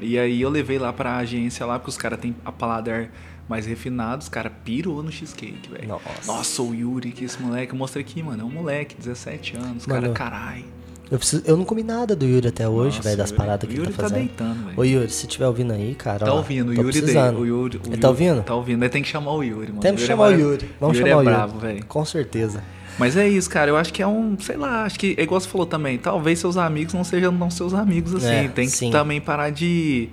[0.00, 3.08] E aí eu levei lá pra agência lá, porque os caras têm a paladar
[3.48, 5.88] mais refinado, os caras pirou no cheesecake, velho.
[5.88, 6.26] Nossa.
[6.26, 9.86] Nossa, o Yuri, que esse moleque, eu mostrei aqui, mano, é um moleque, 17 anos,
[9.86, 10.64] Mano, cara, carai.
[11.12, 13.74] Eu, preciso, eu não comi nada do Yuri até hoje, velho, das Yuri- paradas que
[13.74, 14.26] o Yuri ele tá tá fazendo.
[14.26, 14.80] deitando, velho.
[14.80, 16.24] Ô Yuri, se estiver ouvindo aí, cara.
[16.24, 17.00] Tá ó, ouvindo, o Yuri dele.
[17.02, 17.38] precisando.
[17.40, 18.42] O Yuri, o Ele Yuri tá ouvindo?
[18.42, 18.80] Tá ouvindo.
[18.80, 19.80] Daí tem que chamar o Yuri, mano.
[19.80, 20.70] Temos que é chamar o Yuri.
[20.80, 21.34] Vamos Yuri chamar é o Yuri.
[21.36, 21.84] bravo, velho.
[21.84, 22.64] Com certeza.
[22.98, 23.70] Mas é isso, cara.
[23.70, 26.38] Eu acho que é um, sei lá, acho que, é igual você falou também, talvez
[26.38, 28.26] seus amigos não sejam não seus amigos assim.
[28.26, 28.90] É, tem que sim.
[28.90, 30.08] também parar de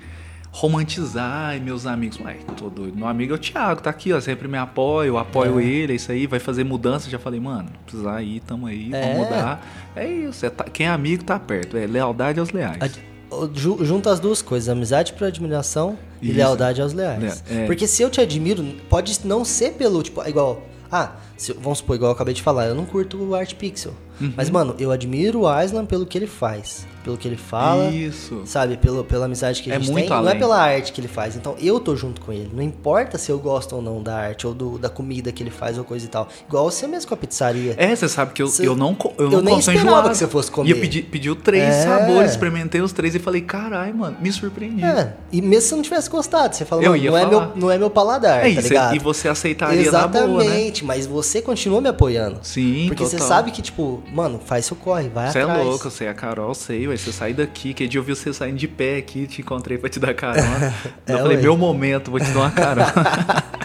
[0.60, 2.20] romantizar ai, meus amigos.
[2.20, 2.96] Ué, tô doido.
[2.98, 4.20] Meu amigo é o Thiago, tá aqui, ó.
[4.20, 5.64] Sempre me apoia, eu apoio É.
[5.64, 7.10] ele, é isso aí, vai fazer mudança.
[7.10, 9.02] Já falei, mano, precisar ir, tamo aí, É.
[9.14, 9.66] vamos mudar.
[9.96, 10.46] É isso.
[10.46, 11.78] é quem é amigo tá perto.
[11.78, 12.78] É lealdade aos leais.
[13.54, 16.38] Ju- Junta as duas coisas, amizade por admiração e Isso.
[16.38, 17.44] lealdade aos leais.
[17.50, 17.66] É, é.
[17.66, 20.64] Porque se eu te admiro, pode não ser pelo, tipo, igual.
[20.92, 23.94] Ah, se- vamos supor, igual eu acabei de falar, eu não curto o Art Pixel.
[24.22, 24.34] Uhum.
[24.36, 26.86] Mas, mano, eu admiro o Aislan pelo que ele faz.
[27.06, 27.86] Pelo que ele fala.
[27.90, 28.42] Isso.
[28.44, 30.38] Sabe, pelo, pela amizade que a É gente muito tem, não é além.
[30.40, 31.38] pela arte que ele faz.
[31.38, 32.52] Então eu tô junto com ele.
[32.54, 35.50] Não importa se eu gosto ou não da arte, ou do- da comida que ele
[35.50, 36.28] faz, ou coisa e tal.
[36.50, 37.74] Igual você mesmo com a pizzaria.
[37.78, 40.10] É, você sabe que eu, Você- eu não, eu eu não nem esperava enjoado.
[40.10, 40.68] que você fosse comer.
[40.68, 41.84] E eu pedi, pedi três É.
[41.86, 44.84] sabores, experimentei os três e falei, carai, mano, me surpreendi.
[44.84, 47.72] É, e mesmo se você não tivesse gostado, você Eu ia não é, meu, não
[47.72, 48.96] é meu paladar, É tá isso, ligado?
[48.98, 50.44] e você aceitaria na boa, né?
[50.46, 52.40] Exatamente, mas você continua me apoiando.
[52.42, 53.28] Sim, Porque você total.
[53.28, 55.66] sabe que, tipo, mano, faz seu corre, vai Você é atrás.
[55.66, 58.34] louco, você é a Carol, sei, ué, você sai daqui, que dia eu vi você
[58.34, 60.74] saindo de pé aqui, te encontrei pra te dar carona.
[61.08, 61.44] É, eu falei, ué.
[61.44, 62.94] meu momento, vou te dar uma carona.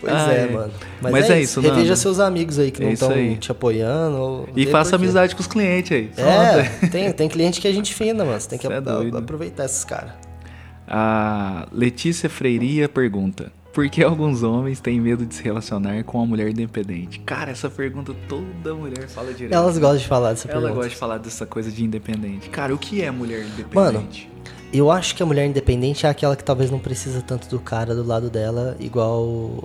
[0.00, 0.72] Pois Ai, é, mano.
[1.02, 3.52] Mas, mas é, é isso, isso, Reveja seus amigos aí que É não estão te
[3.52, 4.16] apoiando.
[4.16, 6.10] ou e faça amizade com os clientes aí.
[6.16, 8.40] É, tem, tem cliente que a gente fina, mano.
[8.40, 10.12] Você tem que é a- aproveitar esses caras.
[10.88, 16.26] A Letícia Freiria pergunta: Por que alguns homens têm medo de se relacionar com uma
[16.26, 17.20] mulher independente?
[17.20, 19.54] Cara, essa pergunta toda mulher fala direto.
[19.54, 20.74] Elas gostam de falar dessa Ela pergunta.
[20.74, 22.48] gosta de falar dessa coisa de independente.
[22.50, 23.74] Cara, o que é mulher independente?
[23.74, 24.08] Mano,
[24.72, 27.94] Eu acho que a mulher independente é aquela que talvez não precisa tanto do cara
[27.94, 29.64] do lado dela, igual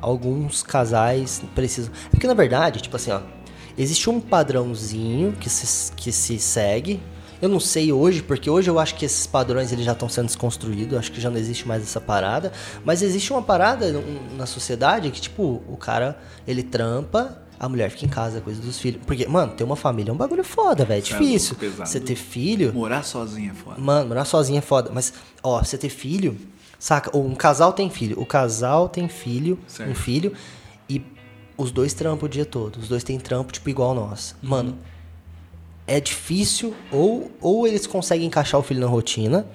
[0.00, 1.92] alguns casais precisam.
[2.06, 3.20] É Porque na verdade, tipo assim, ó,
[3.76, 7.00] existe um padrãozinho que se, que se segue.
[7.42, 10.26] Eu não sei hoje, porque hoje eu acho que esses padrões eles já estão sendo
[10.26, 12.52] desconstruídos, acho que já não existe mais essa parada,
[12.84, 13.92] mas existe uma parada
[14.36, 18.78] na sociedade que tipo, o cara, ele trampa, a mulher fica em casa, coisa dos
[18.78, 19.02] filhos.
[19.04, 21.56] Porque, mano, ter uma família é um bagulho foda, velho, é é difícil.
[21.56, 21.88] pesado.
[21.88, 23.80] Você ter filho, Morar sozinha é foda.
[23.80, 24.90] Mano, morar sozinho é foda.
[24.94, 26.36] Mas, ó, você ter filho,
[26.78, 27.10] saca?
[27.12, 28.20] Ou um casal tem filho.
[28.20, 29.90] O casal tem filho, Certo.
[29.90, 30.32] um filho,
[30.88, 31.04] e
[31.56, 32.76] os dois trampam o dia todo.
[32.78, 34.34] Os dois têm trampo, tipo, igual nós.
[34.42, 34.48] Uhum.
[35.86, 39.46] É difícil, ou, ou eles conseguem encaixar o filho na rotina,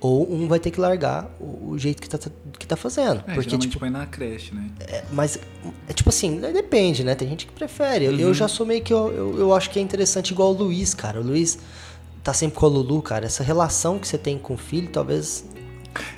[0.00, 2.18] ou um vai ter que largar o, o jeito que tá,
[2.58, 3.22] que tá fazendo.
[3.26, 4.70] É, Porque, tipo, põe na creche, né?
[4.80, 5.38] é, mas,
[5.86, 7.14] é tipo assim, né, depende, né?
[7.14, 8.06] Tem gente que prefere.
[8.06, 8.18] Eu, Uhum.
[8.20, 8.92] eu já sou meio que.
[8.92, 11.20] Eu, eu, eu acho que é interessante, igual o Luiz, cara.
[11.20, 11.58] O Luiz
[12.24, 13.26] tá sempre com a Lulu, cara.
[13.26, 15.44] Essa relação que você tem com o filho, talvez.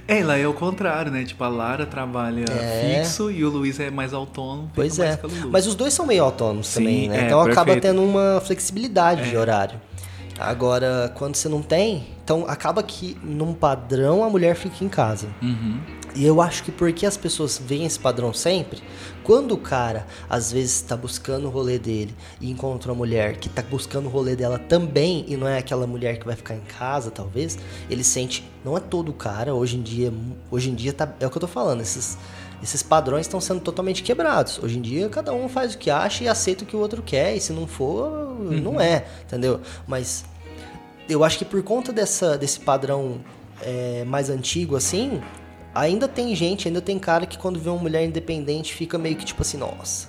[0.06, 1.24] É, lá é o contrário, né?
[1.24, 3.02] Tipo, a Lara trabalha É.
[3.02, 4.70] fixo e o Luiz é mais autônomo.
[4.74, 5.18] Pois é.
[5.50, 7.22] Mas os dois são meio autônomos Sim, também, né?
[7.22, 7.86] é, então acaba perfeito.
[7.86, 7.90] É.
[7.90, 9.80] tendo uma flexibilidade de horário.
[10.42, 15.28] Agora, quando você não tem, então acaba que num padrão a mulher fica em casa.
[15.42, 15.80] Uhum.
[16.14, 18.82] E eu acho que porque as pessoas veem esse padrão sempre,
[19.24, 23.48] quando o cara às vezes está buscando o rolê dele e encontra uma mulher que
[23.48, 26.60] está buscando o rolê dela também e não é aquela mulher que vai ficar em
[26.60, 30.12] casa, talvez, ele sente, não é todo cara, hoje em dia,
[30.50, 32.18] hoje em dia tá, é o que eu tô falando, esses
[32.62, 34.60] esses padrões estão sendo totalmente quebrados.
[34.62, 37.02] Hoje em dia cada um faz o que acha e aceita o que o outro
[37.02, 39.60] quer, e se não for, não é, entendeu?
[39.86, 40.24] Mas
[41.08, 43.20] eu acho que por conta dessa, desse padrão
[43.60, 45.20] é, mais antigo assim,
[45.74, 49.24] ainda tem gente, ainda tem cara que quando vê uma mulher independente fica meio que
[49.24, 50.08] tipo assim, nossa,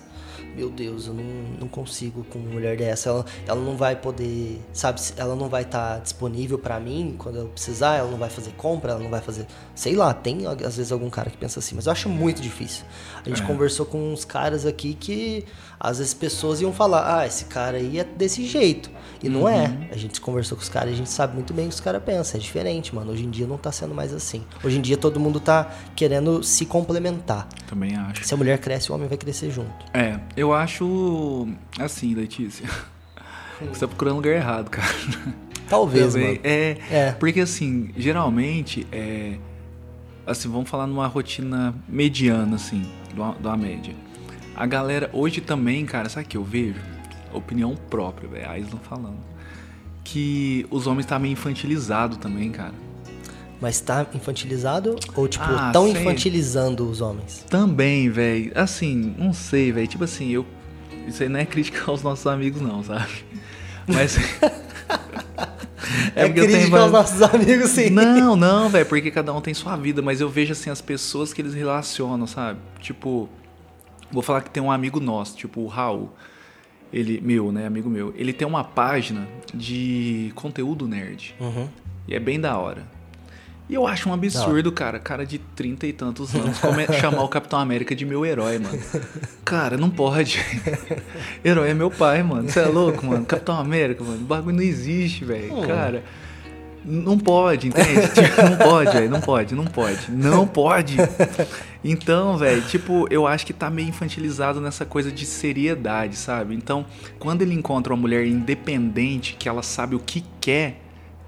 [0.56, 1.24] meu Deus, eu não,
[1.62, 3.10] não consigo com uma mulher dessa.
[3.10, 7.38] Ela, ela não vai poder, sabe, ela não vai estar tá disponível para mim quando
[7.38, 9.48] eu precisar, ela não vai fazer compra, ela não vai fazer.
[9.76, 12.86] Sei lá, tem às vezes algum cara que pensa assim, mas eu acho muito difícil.
[13.26, 13.46] A gente é.
[13.46, 15.46] conversou com uns caras aqui que
[15.80, 18.90] às vezes pessoas iam falar, ah, esse cara aí é desse jeito.
[19.22, 19.68] E não é.
[19.68, 19.88] uhum.
[19.90, 19.94] é.
[19.94, 21.80] A gente conversou com os caras e a gente sabe muito bem o que os
[21.80, 22.38] caras pensam.
[22.38, 23.12] É diferente, mano.
[23.12, 24.44] Hoje em dia não tá sendo mais assim.
[24.64, 27.48] Hoje em dia todo mundo tá querendo se complementar.
[27.68, 28.26] Também acho.
[28.26, 29.72] Se a mulher cresce, o homem vai crescer junto.
[29.94, 31.48] É, eu acho
[31.80, 32.68] assim, Letícia.
[33.62, 34.88] Você tá procurando lugar errado, cara.
[35.70, 36.28] Talvez, Também.
[36.28, 36.40] mano.
[36.44, 39.38] É, é, porque assim, geralmente, é,
[40.26, 43.96] assim, vamos falar numa rotina mediana, assim, de uma média.
[44.56, 46.80] A galera, hoje também, cara, sabe o que eu vejo?
[47.34, 49.18] Opinião própria, velho, a Isla falando.
[50.04, 52.74] Que os homens tá meio infantilizado também, cara.
[53.64, 56.02] Mas tá infantilizado ou, tipo, ah, tão sei.
[56.02, 57.46] infantilizando os homens?
[57.50, 58.52] Também, velho.
[58.56, 59.88] Assim, não sei, velho.
[59.88, 60.46] Tipo assim, eu.
[61.08, 63.24] Isso aí não é crítica aos nossos amigos, não, sabe?
[63.88, 64.18] Mas.
[66.14, 66.76] é, é crítica tenho...
[66.76, 67.90] aos nossos amigos, sim.
[67.90, 71.32] Não, não, velho, porque cada um tem sua vida, mas eu vejo assim as pessoas
[71.32, 72.60] que eles relacionam, sabe?
[72.82, 73.30] Tipo,
[74.12, 76.12] vou falar que tem um amigo nosso, tipo o Raul.
[76.92, 78.14] Ele, meu, né, amigo meu.
[78.18, 81.34] Ele tem uma página de conteúdo nerd.
[81.40, 81.70] Uhum.
[82.10, 82.92] E é bem da hora.
[83.70, 86.58] E eu acho um absurdo, cara, cara de trinta e tantos anos,
[87.00, 88.78] chamar o Capitão América de meu herói, mano.
[89.46, 90.40] Cara, não pode.
[91.44, 92.50] herói é meu pai, mano.
[92.50, 93.26] Você é louco, mano.
[93.26, 94.18] Capitão América, mano.
[94.18, 95.56] O bagulho não existe, velho.
[95.56, 95.68] Hum.
[95.68, 96.04] Cara.
[96.86, 98.08] Não pode, entende?
[98.14, 99.10] Tipo, não pode, velho.
[99.10, 100.12] Não pode, não pode.
[100.12, 100.98] Não pode.
[101.82, 106.54] Então, velho, tipo, eu acho que tá meio infantilizado nessa coisa de seriedade, sabe?
[106.54, 106.86] Então,
[107.18, 110.83] quando ele encontra uma mulher independente, que ela sabe o que quer,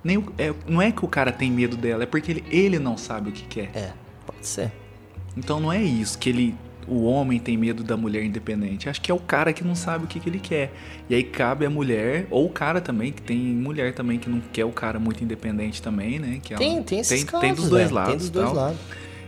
[0.05, 2.95] nem, é, não é que o cara tem medo dela, é porque ele, ele não
[2.95, 3.71] sabe o que quer.
[3.73, 3.91] É,
[4.25, 4.71] pode ser.
[5.35, 6.55] Então não é isso que ele
[6.87, 8.87] o homem tem medo da mulher independente.
[8.87, 10.71] Acho que é o cara que não sabe o que, que ele quer.
[11.09, 14.39] E aí cabe a mulher, ou o cara também, que tem mulher também que não
[14.39, 16.39] quer o cara muito independente também, né?
[16.43, 18.11] Que tem, ela, tem esses tem, casos, tem dos dois lados.
[18.11, 18.79] Tem dos dois lados.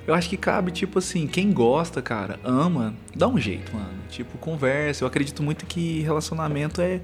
[0.06, 3.90] Eu acho que cabe, tipo assim, quem gosta, cara, ama, dá um jeito, mano.
[4.08, 5.04] Tipo, conversa.
[5.04, 7.02] Eu acredito muito que relacionamento é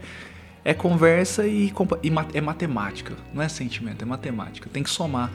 [0.66, 3.16] é conversa e, e é matemática.
[3.34, 4.70] Não é sentimento, é matemática.
[4.72, 5.32] Tem que somar.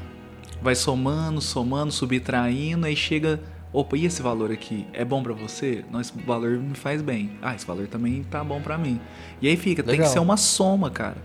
[0.62, 3.40] Vai somando, somando, subtraindo, aí chega.
[3.70, 4.86] Opa, e esse valor aqui?
[4.94, 5.84] É bom para você?
[5.90, 7.32] Não, esse valor me faz bem.
[7.42, 8.98] Ah, esse valor também tá bom para mim.
[9.42, 9.96] E aí fica, Legal.
[9.96, 11.18] tem que ser uma soma, cara.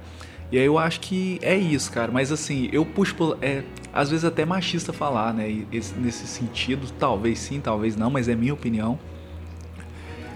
[0.52, 2.12] E aí eu acho que é isso, cara.
[2.12, 3.16] Mas assim, eu puxo.
[3.42, 3.64] É,
[3.94, 5.66] às vezes até machista falar, né?
[5.72, 6.92] Esse, nesse sentido.
[7.00, 9.00] Talvez sim, talvez não, mas é minha opinião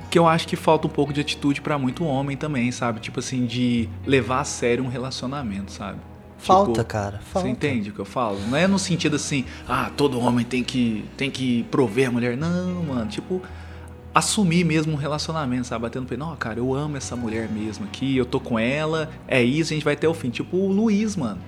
[0.10, 3.00] que eu acho que falta um pouco de atitude para muito homem também, sabe?
[3.00, 6.00] Tipo assim, de levar a sério um relacionamento, sabe?
[6.38, 7.20] Falta, tipo, cara.
[7.20, 7.48] Falta.
[7.48, 8.39] Você entende o que eu falo?
[8.48, 12.38] Não é no sentido assim, ah, todo homem tem que, tem que prover a mulher.
[12.38, 13.08] Não, mano.
[13.08, 13.41] Tipo,
[14.13, 15.84] assumir mesmo um relacionamento, sabe?
[15.84, 16.15] Batendo pé.
[16.17, 19.76] Não, cara, eu amo essa mulher mesmo aqui, eu tô com ela, é isso, a
[19.76, 20.30] gente vai até o fim.
[20.30, 21.39] Tipo o Luiz, mano.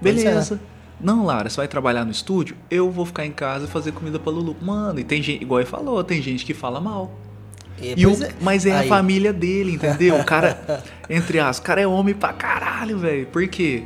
[0.00, 0.04] É.
[0.04, 0.60] Beleza.
[0.68, 0.72] É.
[1.02, 2.56] Não, Lara, você vai trabalhar no estúdio?
[2.70, 4.56] Eu vou ficar em casa e fazer comida pra Lulu.
[4.62, 7.10] Mano, e tem gente, igual ele falou, tem gente que fala mal.
[7.82, 8.30] E, o, é.
[8.40, 8.86] Mas é Aí.
[8.86, 10.16] a família dele, entendeu?
[10.16, 13.26] O cara, entre as, o cara é homem pra caralho, velho.
[13.26, 13.82] Por quê?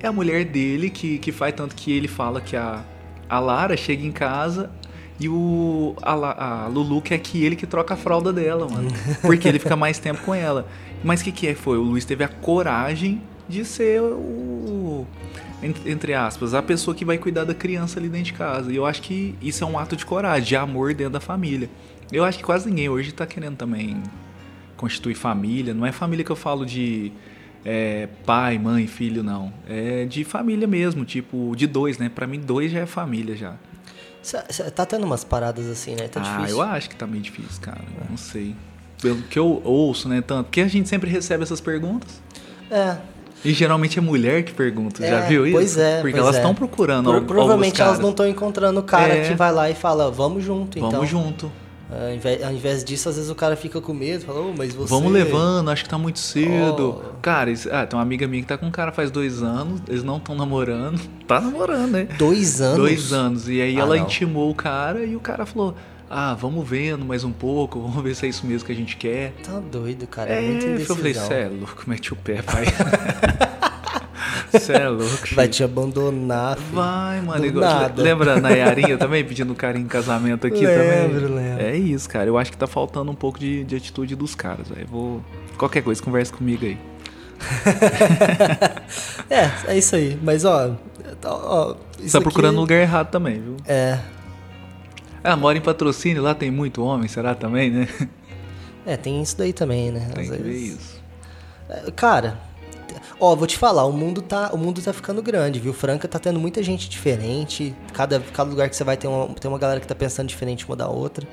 [0.00, 2.84] É a mulher dele que, que faz tanto que ele fala que a,
[3.28, 4.70] a Lara chega em casa
[5.18, 8.90] e o a, a Lulu quer que ele que troca a fralda dela, mano.
[9.22, 10.66] Porque ele fica mais tempo com ela.
[11.02, 11.54] Mas o que, que é?
[11.54, 11.78] Foi?
[11.78, 15.06] O Luiz teve a coragem de ser o.
[15.86, 18.70] Entre aspas, a pessoa que vai cuidar da criança ali dentro de casa.
[18.70, 21.70] E eu acho que isso é um ato de coragem, de amor dentro da família.
[22.12, 24.02] Eu acho que quase ninguém hoje está querendo também
[24.76, 25.74] constituir família.
[25.74, 27.12] Não é família que eu falo de
[27.64, 29.52] é, pai, mãe, filho, não.
[29.68, 32.08] É de família mesmo, tipo, de dois, né?
[32.08, 33.54] Para mim, dois já é família já.
[34.74, 36.08] Tá tendo umas paradas assim, né?
[36.08, 36.56] Tá ah, difícil.
[36.56, 37.80] eu acho que tá meio difícil, cara.
[38.00, 38.10] É.
[38.10, 38.54] Não sei.
[39.00, 40.20] Pelo que eu ouço, né?
[40.20, 40.44] Tanto.
[40.46, 42.20] Porque a gente sempre recebe essas perguntas.
[42.70, 42.96] É.
[43.44, 45.56] E geralmente é mulher que pergunta, é, já viu isso?
[45.56, 46.00] Pois é.
[46.00, 46.54] Porque pois elas estão é.
[46.54, 49.28] procurando Pro, Provavelmente elas não estão encontrando o cara é.
[49.28, 50.90] que vai lá e fala, vamos junto, então.
[50.90, 51.52] Vamos junto.
[51.88, 54.74] Ao invés, ao invés, disso, às vezes o cara fica com medo, fala, oh, mas
[54.74, 54.90] você.
[54.90, 57.00] Vamos levando, acho que tá muito cedo.
[57.00, 57.20] Oh.
[57.22, 59.80] Cara, isso, ah, tem uma amiga minha que tá com um cara faz dois anos,
[59.88, 61.00] eles não estão namorando.
[61.26, 62.06] Tá namorando, né?
[62.16, 62.76] Dois anos?
[62.76, 63.48] Dois anos.
[63.48, 64.04] E aí ah, ela não.
[64.04, 65.74] intimou o cara e o cara falou:
[66.08, 68.96] Ah, vamos vendo mais um pouco, vamos ver se é isso mesmo que a gente
[68.96, 69.32] quer.
[69.42, 70.32] Tá doido, cara.
[70.32, 70.94] É, é muito indecisão.
[70.94, 72.66] Eu falei, cê é louco, mete o pé, pai.
[74.58, 75.34] Você é louco.
[75.34, 76.56] Vai te abandonar.
[76.56, 76.72] Filho.
[76.72, 77.44] Vai, mano.
[77.44, 78.02] Igual, nada.
[78.02, 81.34] Lembra a Nayarinha também pedindo carinho em casamento aqui lembro, também?
[81.34, 82.26] Lembro, É isso, cara.
[82.26, 84.66] Eu acho que tá faltando um pouco de, de atitude dos caras.
[84.76, 85.22] Aí vou.
[85.58, 86.78] Qualquer coisa, conversa comigo aí.
[89.30, 90.18] é, é isso aí.
[90.22, 90.76] Mas ó.
[91.24, 92.60] ó Você tá procurando aqui...
[92.60, 93.56] lugar errado também, viu?
[93.66, 93.98] É.
[95.22, 97.88] Ah, mora em patrocínio, lá tem muito homem, será também, né?
[98.86, 100.08] É, tem isso daí também, né?
[100.14, 101.02] Tem Às que ver vezes- isso.
[101.68, 102.38] É, Cara,
[103.20, 105.72] ó, vou te falar, o mundo tá, o mundo tá ficando grande, viu?
[105.72, 107.74] Franca tá tendo muita gente diferente.
[107.92, 110.66] Cada, cada lugar que você vai tem uma, tem uma galera que tá pensando diferente
[110.66, 111.26] uma da outra.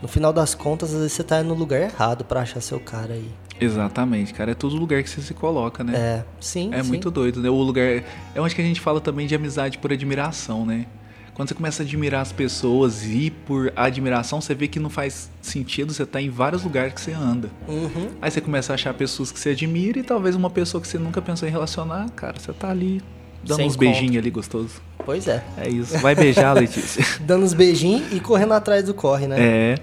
[0.00, 3.14] No final das contas, às vezes você tá no lugar errado pra achar seu cara
[3.14, 3.30] aí.
[3.60, 4.50] Exatamente, cara.
[4.50, 5.94] É todo lugar que você se coloca, né?
[5.94, 6.70] É, sim.
[6.72, 6.88] É sim.
[6.88, 7.48] muito doido, né?
[7.48, 8.02] O lugar.
[8.34, 10.86] É onde que a gente fala também de amizade por admiração, né?
[11.34, 15.30] Quando você começa a admirar as pessoas e por admiração, você vê que não faz
[15.40, 17.50] sentido você estar em vários lugares que você anda.
[17.66, 18.10] Uhum.
[18.20, 20.98] Aí você começa a achar pessoas que você admira e talvez uma pessoa que você
[20.98, 23.00] nunca pensou em relacionar, cara, você tá ali
[23.42, 23.78] dando Sem uns encontro.
[23.78, 24.82] beijinhos ali gostoso.
[25.04, 25.42] Pois é.
[25.56, 25.98] É isso.
[25.98, 27.04] Vai beijar, Letícia.
[27.20, 29.36] Dando uns beijinhos e correndo atrás do corre, né?
[29.40, 29.74] É.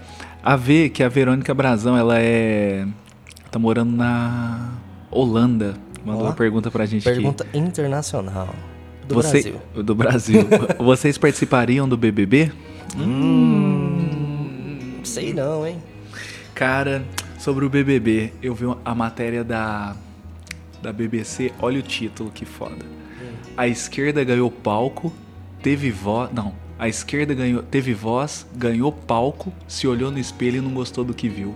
[0.44, 2.86] A V, que é a Verônica Brazão, ela é.
[3.52, 4.70] tá morando na
[5.12, 5.76] Holanda.
[6.06, 7.18] Mandou Ó, uma pergunta pra gente aqui.
[7.18, 8.54] Pergunta internacional.
[9.10, 9.62] Do Você- Brasil.
[9.84, 10.48] Do Brasil.
[10.78, 12.52] Vocês participariam do BBB?
[12.96, 15.78] Hum, sei não, hein?
[16.54, 17.04] Cara,
[17.40, 19.96] sobre o BBB, eu vi a matéria da,
[20.82, 22.86] da BBC, olha o título, que foda.
[23.58, 25.12] A esquerda ganhou palco,
[25.64, 26.30] teve voz.
[26.32, 31.04] Não, a esquerda ganhou, teve voz, ganhou palco, se olhou no espelho e não gostou
[31.04, 31.56] do que viu.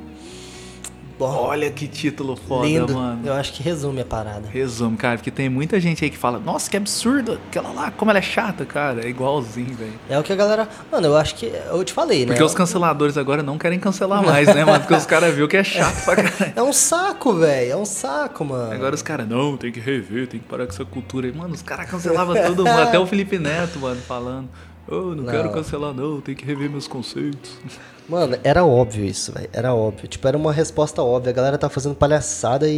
[1.27, 2.93] Olha que título foda, lindo.
[2.93, 3.21] mano.
[3.25, 4.47] Eu acho que resume a parada.
[4.49, 8.11] Resumo, cara, porque tem muita gente aí que fala, nossa, que absurdo, aquela lá, como
[8.11, 9.05] ela é chata, cara.
[9.05, 9.93] É igualzinho, velho.
[10.09, 10.67] É o que a galera.
[10.91, 11.45] Mano, eu acho que.
[11.45, 12.27] Eu te falei, né?
[12.27, 14.79] Porque os canceladores agora não querem cancelar mais, né, mano?
[14.79, 16.53] Porque os caras viram que é chato pra caralho.
[16.55, 17.71] É um saco, velho.
[17.71, 18.71] É um saco, mano.
[18.71, 21.27] Agora os caras, não, tem que rever, tem que parar com essa cultura.
[21.27, 21.33] aí.
[21.33, 24.49] Mano, os caras cancelavam todo mundo, até o Felipe Neto, mano, falando.
[24.87, 25.25] Ô, não, Não.
[25.25, 27.51] quero cancelar, não, tem que rever meus conceitos.
[28.09, 29.49] Mano, era óbvio isso, velho.
[29.53, 30.09] Era óbvio.
[30.09, 31.29] Tipo, era uma resposta óbvia.
[31.29, 32.73] A galera tá fazendo palhaçada e,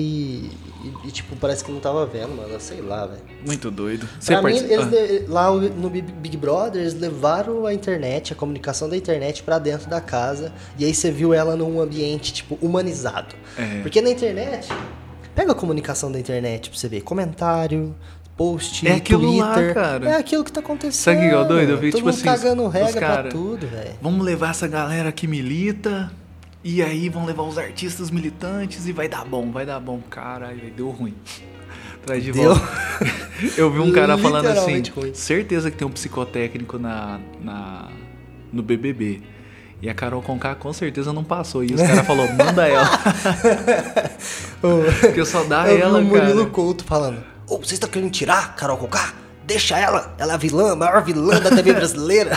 [0.84, 2.60] e, e, tipo, parece que não tava vendo, mano.
[2.60, 3.22] Sei lá, velho.
[3.44, 4.08] Muito doido.
[4.24, 8.96] Pra mim, eles, le- lá no Big Brother, eles levaram a internet, a comunicação da
[8.96, 10.54] internet pra dentro da casa.
[10.78, 13.34] E aí você viu ela num ambiente, tipo, humanizado.
[13.58, 13.82] É.
[13.82, 14.70] Porque na internet,
[15.34, 17.02] pega a comunicação da internet pra você ver.
[17.02, 17.96] Comentário,
[18.38, 19.74] post, É aquilo lá, Twitter.
[19.74, 20.10] cara.
[20.10, 21.16] É aquilo que tá acontecendo.
[21.16, 21.72] Sabe o que é doido?
[21.72, 23.92] Eu vi, Todo tipo mundo assim, cagando regra cara- pra tudo, velho.
[24.02, 26.12] Vamos levar essa galera que milita.
[26.64, 30.00] E aí vão levar os artistas militantes e vai dar bom, vai dar bom.
[30.10, 31.14] Caralho, deu ruim.
[32.06, 32.54] Traz de Deu.
[32.56, 32.68] volta.
[33.58, 35.14] Eu vi um cara falando assim, ruim.
[35.14, 37.88] certeza que tem um psicotécnico na, na,
[38.54, 39.22] no BBB.
[39.82, 41.64] E a Carol Conká com certeza não passou.
[41.64, 42.90] E os caras falaram, manda ela.
[45.02, 46.50] Porque só dá Eu ela, vi o Murilo cara.
[46.50, 49.14] Couto falando: Ô, vocês estão querendo tirar Carol Conká?
[49.46, 52.32] Deixa ela, ela é a vilã, a maior vilã da TV brasileira.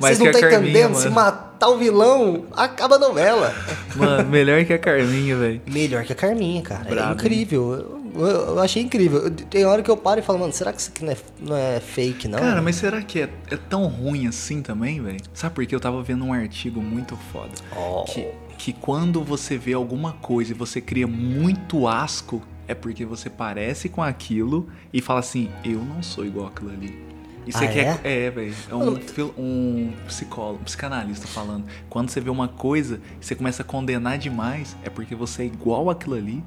[0.00, 0.94] Mais vocês não que estão entendendo?
[0.96, 1.14] Se mano.
[1.14, 3.54] matar o vilão, acaba a novela.
[3.94, 5.62] Mano, melhor que a Carminha, velho.
[5.66, 6.84] Melhor que a Carminha, cara.
[6.90, 8.00] Brabo, é incrível.
[8.16, 9.30] Eu, eu- achei incrível.
[9.30, 11.56] Tem hora que eu paro e falo, mano, será que isso aqui não é, não
[11.56, 12.40] é fake, não?
[12.40, 15.20] Cara, mas será que é, é tão ruim assim também, velho?
[15.32, 15.72] Sabe por quê?
[15.72, 17.52] Eu tava vendo um artigo muito foda.
[17.76, 18.02] Oh.
[18.04, 18.26] Que,
[18.58, 23.88] que quando você vê alguma coisa e você cria muito asco, é porque você parece
[23.88, 27.02] com aquilo e fala assim, eu não sou igual aquilo ali.
[27.46, 28.00] Você Ah, quer.
[28.04, 28.54] É, velho.
[28.70, 28.98] É um,
[29.38, 31.66] um psicólogo, um psicanalista falando.
[31.90, 35.46] Quando você vê uma coisa e você começa a condenar demais, é porque você é
[35.46, 36.42] igual aquilo ali.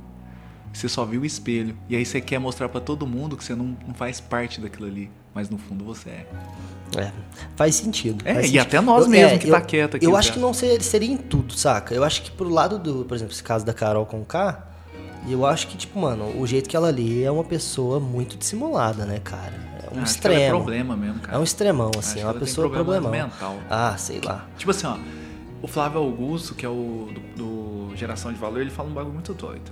[0.74, 1.78] Você só viu o espelho.
[1.88, 4.88] E aí você quer mostrar pra todo mundo que você não, não faz parte daquilo
[4.88, 5.10] ali.
[5.36, 6.28] Mas no fundo você é.
[6.98, 7.12] É,
[7.56, 8.24] faz sentido.
[8.26, 8.62] É, faz e sentido.
[8.64, 10.06] até nós Eu- mesmo é, que eu, tá quieto aqui.
[10.06, 10.18] Eu já.
[10.20, 11.94] acho que não seria, seria em tudo, saca?
[11.94, 14.67] Eu acho que pro lado do, por exemplo, esse caso da Carol com K,
[15.34, 19.06] eu acho que, tipo, mano, o jeito que ela lê é uma pessoa muito dissimulada,
[19.06, 19.54] né, cara?
[19.84, 20.56] É um Ah, é extremo.
[20.58, 21.38] problema mesmo, cara.
[21.38, 23.28] É um extremão, assim, é uma pessoa problema problemão.
[23.30, 23.58] mental.
[23.70, 24.48] Ah, sei lá.
[24.58, 24.98] Tipo assim, ó.
[25.62, 29.14] O Flávio Augusto, que é o do, do Geração de Valor, ele fala um bagulho
[29.14, 29.72] muito doido.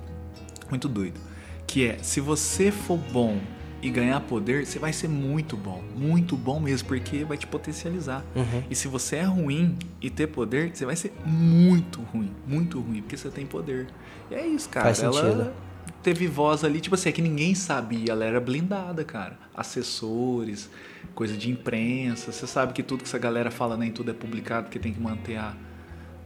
[0.70, 1.20] Muito doido.
[1.68, 3.38] Que é, se você for bom
[3.82, 5.84] e ganhar poder, você vai ser muito bom.
[5.96, 8.26] Muito bom mesmo, porque vai te potencializar.
[8.36, 8.64] Uhum.
[8.70, 12.32] E se você é ruim e ter poder, você vai ser muito ruim.
[12.48, 13.88] Muito ruim, porque você tem poder.
[14.30, 14.86] E é isso, cara.
[14.86, 15.54] Faz ela sentido.
[16.02, 18.12] teve voz ali, tipo assim, é que ninguém sabia.
[18.12, 19.38] Ela era blindada, cara.
[19.56, 20.70] Assessores,
[21.14, 22.32] coisa de imprensa.
[22.32, 25.00] Você sabe que tudo que essa galera fala nem tudo é publicado, porque tem que
[25.00, 25.56] manter a,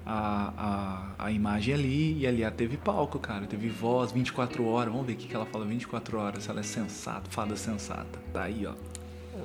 [0.06, 0.54] a,
[1.18, 2.20] a, a imagem ali.
[2.20, 3.46] E ali ela teve palco, cara.
[3.46, 4.92] Teve voz 24 horas.
[4.92, 6.44] Vamos ver o que, que ela fala 24 horas.
[6.44, 8.20] Se ela é sensata, fada sensata.
[8.34, 8.74] Tá aí, ó.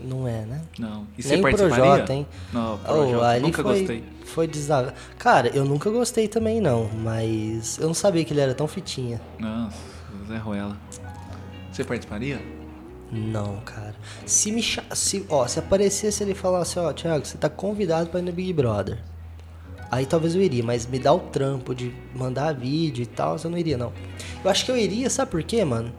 [0.02, 0.62] Não é, né?
[0.78, 1.06] Não.
[1.16, 1.84] E você Nem participaria?
[1.84, 2.26] Projota, hein?
[2.52, 3.26] Não, Oh, Projota.
[3.28, 4.04] ali Nunca foi, gostei.
[4.24, 5.00] Foi desagradável.
[5.18, 6.88] Cara, eu nunca gostei também, não.
[6.94, 9.20] Mas eu não sabia que ele era tão fitinha.
[9.38, 9.76] Nossa,
[10.28, 10.76] Zé Ruela.
[11.72, 12.40] Você participaria?
[13.10, 13.94] Não, cara.
[14.26, 18.24] Se me se, ó, se aparecesse ele falasse, ó, Thiago, você tá convidado pra ir
[18.24, 18.98] no Big Brother.
[19.90, 23.50] Aí talvez eu iria, mas me dá o trampo de mandar vídeo e tal, eu
[23.50, 23.92] não iria, não.
[24.42, 25.92] Eu acho que eu iria, sabe por quê, mano?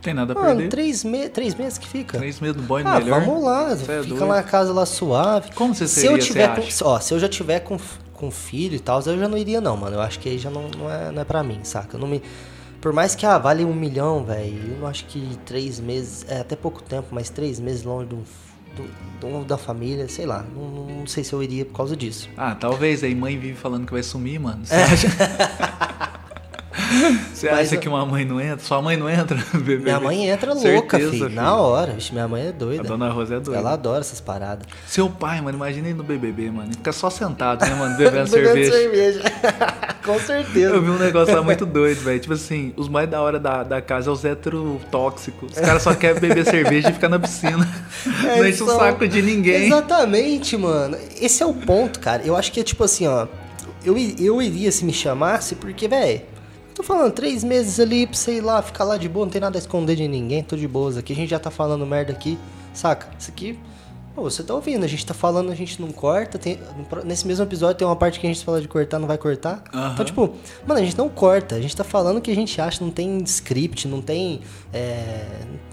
[0.00, 0.68] Tem nada a Mano, perder.
[0.68, 1.28] três, me...
[1.28, 2.18] três meses que fica.
[2.18, 3.20] Três meses no boy Ah, melhor.
[3.20, 4.26] vamos lá, é fica doido.
[4.26, 5.50] lá na casa lá suave.
[5.54, 7.76] Como você se seria, eu tiver com, ó, se eu já tiver com,
[8.14, 9.96] com filho e tal, eu já não iria não, mano.
[9.96, 11.96] Eu acho que aí já não, não, é, não é pra mim, saca?
[11.96, 12.22] Eu não me...
[12.80, 16.40] Por mais que, ah, vale um milhão, velho, eu não acho que três meses, é
[16.40, 18.22] até pouco tempo, mas três meses longe de um,
[18.76, 22.28] do, do, da família, sei lá, não, não, sei se eu iria por causa disso.
[22.36, 24.64] Ah, talvez, aí mãe vive falando que vai sumir, mano.
[24.64, 24.82] Você é.
[24.84, 25.08] acha...
[27.32, 28.58] Você Mas, acha que uma mãe não entra?
[28.64, 29.36] Sua mãe não entra?
[29.52, 29.76] Bebê?
[29.84, 31.30] Minha mãe entra Certeza, louca, filho, filho.
[31.30, 31.92] Na hora.
[31.92, 32.82] Vixe, minha mãe é doida.
[32.82, 33.60] A dona Rosa é doida.
[33.60, 34.66] Ela adora essas paradas.
[34.86, 36.68] Seu pai, mano, imagina ele no BBB, mano.
[36.68, 37.96] Ele fica só sentado, né, mano?
[37.98, 38.72] Bebendo cerveja.
[38.72, 39.22] cerveja.
[40.04, 40.74] Com certeza.
[40.74, 42.18] Eu vi um negócio lá muito doido, velho.
[42.18, 45.52] Tipo assim, os mais da hora da, da casa é os heterotóxicos.
[45.52, 47.68] Os caras só querem beber cerveja e ficar na piscina.
[48.24, 49.66] É, não enche o saco de ninguém.
[49.66, 50.96] Exatamente, mano.
[51.20, 52.22] Esse é o ponto, cara.
[52.24, 53.26] Eu acho que é tipo assim, ó.
[53.84, 56.37] Eu, eu iria se me chamasse, porque, velho
[56.78, 59.58] Tô falando, três meses ali pra sei lá, ficar lá de boa, não tem nada
[59.58, 61.12] a esconder de ninguém, tô de boas aqui.
[61.12, 62.38] A gente já tá falando merda aqui,
[62.72, 63.08] saca?
[63.18, 63.58] Isso aqui,
[64.14, 66.38] pô, você tá ouvindo, a gente tá falando, a gente não corta.
[66.38, 66.56] Tem,
[67.04, 69.64] nesse mesmo episódio tem uma parte que a gente fala de cortar, não vai cortar.
[69.74, 69.92] Uhum.
[69.92, 72.60] Então, tipo, mano, a gente não corta, a gente tá falando o que a gente
[72.60, 74.40] acha, não tem script, não tem.
[74.72, 75.26] É,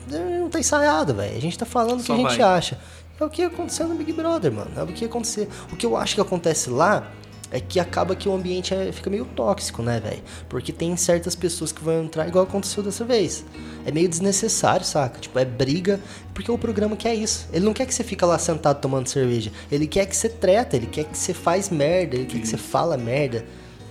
[0.09, 1.37] não tá ensaiado, velho.
[1.37, 2.57] A gente tá falando o que a gente vai.
[2.57, 2.79] acha.
[3.19, 4.71] É o que aconteceu no Big Brother, mano.
[4.75, 5.47] É o que acontecer.
[5.71, 7.11] O que eu acho que acontece lá
[7.51, 10.21] é que acaba que o ambiente é, fica meio tóxico, né, velho?
[10.49, 13.45] Porque tem certas pessoas que vão entrar igual aconteceu dessa vez.
[13.85, 15.19] É meio desnecessário, saca?
[15.19, 15.99] Tipo, é briga,
[16.33, 17.47] porque o programa quer isso.
[17.53, 19.51] Ele não quer que você fica lá sentado tomando cerveja.
[19.71, 22.57] Ele quer que você treta, ele quer que você faz merda, ele quer que você
[22.57, 23.45] fala merda.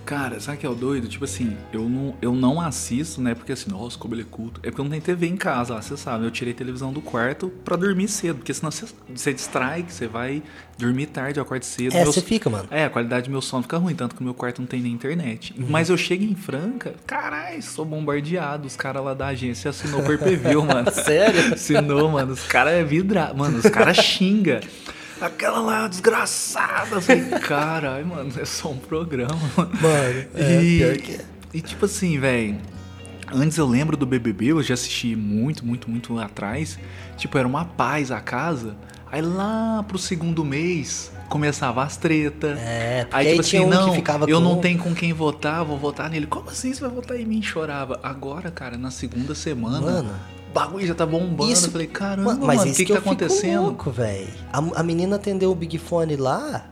[0.04, 1.08] Cara, sabe que é o doido?
[1.08, 3.34] Tipo assim, eu não, eu não assisto, né?
[3.34, 4.60] Porque assim, nossa, como ele é culto.
[4.62, 6.24] É porque eu não tenho TV em casa, lá, você sabe.
[6.24, 8.36] Eu tirei televisão do quarto pra dormir cedo.
[8.36, 10.42] Porque senão você, você distrai, que você vai
[10.76, 11.96] dormir tarde, eu acordo cedo.
[11.96, 12.68] É, você fica, mano.
[12.70, 14.80] É, a qualidade do meu sono fica ruim, tanto que o meu quarto não tem
[14.80, 15.54] nem internet.
[15.56, 15.66] Uhum.
[15.70, 18.66] Mas eu chego em Franca, caralho, sou bombardeado.
[18.66, 20.18] Os caras lá da agência assinou o per
[20.64, 20.90] mano.
[20.92, 21.54] Sério?
[21.54, 22.32] Assinou, mano.
[22.32, 23.38] Os caras é vidrado.
[23.38, 24.60] Mano, os caras xingam
[25.20, 26.98] aquela lá desgraçada.
[26.98, 29.38] Assim, caralho, mano, é só um programa.
[29.56, 31.24] Mano, é, e, pior que é.
[31.52, 32.58] E tipo assim, velho.
[33.32, 36.78] Antes eu lembro do BBB, eu já assisti muito, muito, muito atrás.
[37.16, 38.76] Tipo, era uma paz a casa.
[39.10, 42.58] Aí lá pro segundo mês começava as tretas.
[42.58, 43.94] É, aí, tipo aí assim, um não,
[44.28, 44.44] eu com...
[44.44, 46.26] não tenho com quem votar, vou votar nele.
[46.26, 47.42] Como assim você vai votar em mim?
[47.42, 47.98] Chorava.
[48.02, 50.14] Agora, cara, na segunda semana, Mano,
[50.54, 51.50] bagulho já tá bombando.
[51.50, 53.62] Isso, eu falei, caramba, mano, o que, que, que tá acontecendo?
[53.62, 54.28] Louco, velho.
[54.52, 56.70] A, a menina atendeu o Big Fone lá.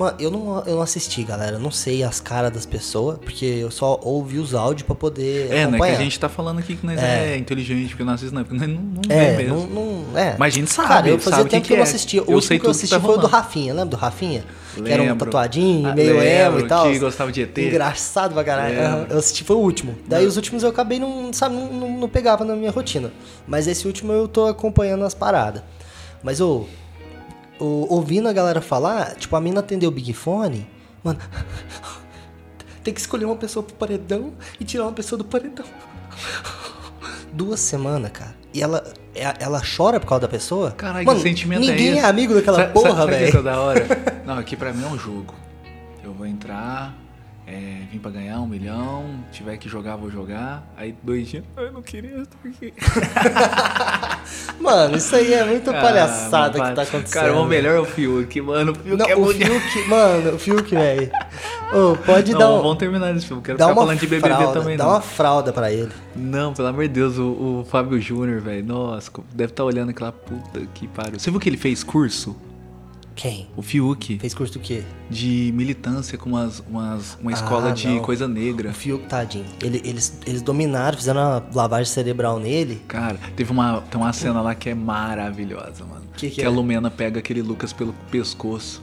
[0.00, 1.56] Mano, eu não, eu não assisti, galera.
[1.56, 5.52] Eu não sei as caras das pessoas, porque eu só ouvi os áudios pra poder.
[5.52, 5.70] É, acompanhar.
[5.72, 8.14] não é que a gente tá falando aqui que nós é, é inteligente, porque não
[8.14, 9.56] assiste, não, porque nós não, não é, mesmo.
[9.56, 10.36] Não, não, é.
[10.38, 10.88] Mas a gente sabe.
[10.88, 12.22] Cara, eu fazia tempo que, que, eu não assistia.
[12.22, 14.42] O eu sei que eu assisti tá foi o do Rafinha, lembra do Rafinha?
[14.74, 14.84] Lembro.
[14.84, 16.90] Que era um tatuadinho, ah, meio emo e tal.
[16.90, 17.58] Que gostava de ET.
[17.58, 19.06] Engraçado pra caralho.
[19.10, 19.94] Eu assisti, foi o último.
[20.08, 23.12] Daí os últimos eu acabei não, sabe, não, não, não pegava na minha rotina.
[23.46, 25.62] Mas esse último eu tô acompanhando as paradas.
[26.22, 26.66] Mas, ô,
[27.60, 30.66] ouvindo a galera falar, tipo, a mina atendeu o Big Fone,
[31.04, 31.18] mano,
[32.82, 35.66] tem que escolher uma pessoa pro paredão e tirar uma pessoa do paredão.
[37.32, 38.34] Duas semanas, cara.
[38.52, 38.82] E ela,
[39.14, 40.72] é, ela chora por causa da pessoa?
[40.72, 41.98] Caralho, que sentimento ninguém é esse?
[42.00, 43.18] é amigo daquela sabe, porra, velho.
[43.18, 43.86] Sabe que é da hora?
[44.26, 45.34] Não, aqui pra mim é um jogo.
[46.02, 46.94] Eu vou entrar,
[47.50, 50.62] é, vim pra ganhar um milhão, tiver que jogar, vou jogar.
[50.76, 52.72] Aí dois dias, eu não queria estar aqui.
[54.62, 57.12] mano, isso aí é muito ah, palhaçada que tá acontecendo.
[57.12, 58.70] Cara, o melhor é o Fiuk, mano.
[58.70, 61.10] O Fiuk não, é o Fiuk, mano, o Fiuk, velho.
[61.72, 62.62] Oh, pode não, dar um...
[62.62, 64.76] Vamos terminar esse filme, quero ficar falando de BBB fralda, também.
[64.76, 64.90] Dá não.
[64.92, 65.92] uma fralda pra ele.
[66.14, 69.90] Não, pelo amor de Deus, o, o Fábio Júnior, velho, nossa, deve estar tá olhando
[69.90, 71.18] aquela puta que pariu.
[71.18, 72.36] Você viu que ele fez curso?
[73.20, 73.46] Quem?
[73.54, 74.18] O Fiuk.
[74.18, 74.82] Fez curso do quê?
[75.10, 78.00] De militância com umas, umas, uma escola ah, de não.
[78.00, 78.70] coisa negra.
[78.70, 79.44] O Fiuk, tadinho.
[79.62, 82.80] Ele, eles, eles dominaram, fizeram uma lavagem cerebral nele.
[82.88, 86.06] Cara, teve uma, tem uma cena lá que é maravilhosa, mano.
[86.16, 86.46] Que, que, que é?
[86.46, 88.82] a Lumena pega aquele Lucas pelo pescoço.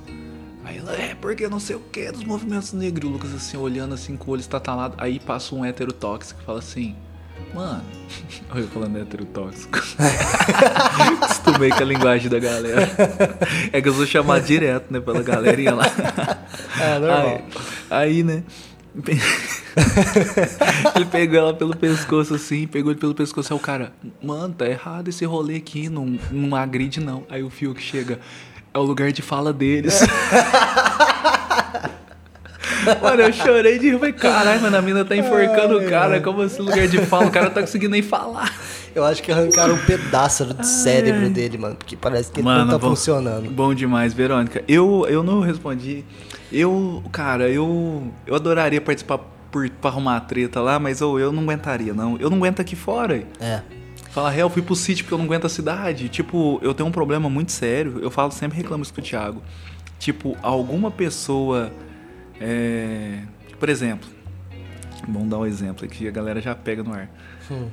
[0.63, 3.09] Aí ela, é, porque não sei o que dos movimentos negros.
[3.09, 4.93] O Lucas assim, olhando assim com o olho estatalado.
[4.99, 6.95] Aí passa um hétero tóxico e fala assim:
[7.53, 7.83] Mano,
[8.51, 9.79] olha eu falando heterotóxico.
[11.21, 12.89] Acostumei com a linguagem da galera.
[13.71, 15.85] É que eu sou chamado direto, né, pela galerinha lá.
[16.79, 17.41] É, normal.
[17.89, 18.43] Aí, aí né.
[20.95, 23.51] ele pegou ela pelo pescoço assim, pegou ele pelo pescoço.
[23.51, 27.23] Aí o cara, mano, tá errado esse rolê aqui, não, não agride não.
[27.29, 28.19] Aí o Fio que chega,
[28.73, 30.01] é o lugar de fala deles.
[33.01, 33.97] Mano, eu chorei de rir.
[33.97, 36.22] Falei, caralho, mano, a mina tá enforcando Ai, o cara.
[36.22, 37.26] Como assim, lugar de fala?
[37.26, 38.53] O cara não tá conseguindo nem falar.
[38.95, 41.76] Eu acho que arrancaram um pedaço do cérebro dele, mano.
[41.76, 43.49] Porque parece que mano, não tá bom, funcionando.
[43.49, 44.63] Bom demais, Verônica.
[44.68, 46.03] Eu, eu não respondi.
[46.51, 49.20] Eu, cara, eu, eu adoraria participar
[49.51, 52.18] por, pra arrumar a treta lá, mas eu, eu não aguentaria, não.
[52.18, 53.24] Eu não aguento aqui fora.
[53.39, 53.61] É.
[54.11, 56.09] Fala, real, fui pro sítio porque eu não aguento a cidade.
[56.09, 57.99] Tipo, eu tenho um problema muito sério.
[58.01, 59.43] Eu falo, sempre reclamo isso com o Thiago.
[59.99, 61.72] Tipo, alguma pessoa
[62.39, 63.21] É,
[63.59, 64.09] por exemplo,
[65.07, 67.09] vamos dar um exemplo aqui, a galera já pega no ar.
[67.49, 67.67] Hum.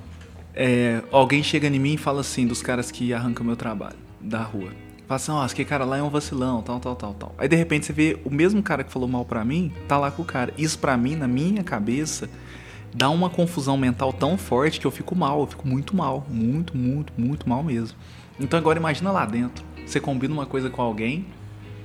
[0.54, 4.42] É, alguém chega em mim e fala assim, dos caras que arrancam meu trabalho da
[4.42, 4.70] rua.
[5.06, 7.34] Fala assim, ó, aquele cara lá é um vacilão, tal, tal, tal, tal.
[7.36, 10.10] Aí de repente você vê o mesmo cara que falou mal pra mim, tá lá
[10.10, 10.54] com o cara.
[10.56, 12.30] Isso pra mim, na minha cabeça,
[12.94, 16.26] dá uma confusão mental tão forte que eu fico mal, eu fico muito mal.
[16.30, 17.98] Muito, muito, muito mal mesmo.
[18.40, 19.62] Então agora imagina lá dentro.
[19.84, 21.26] Você combina uma coisa com alguém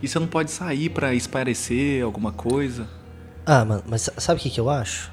[0.02, 2.88] e você não pode sair pra esparecer alguma coisa.
[3.45, 5.12] Ah, mano, mas sabe o que, que eu acho?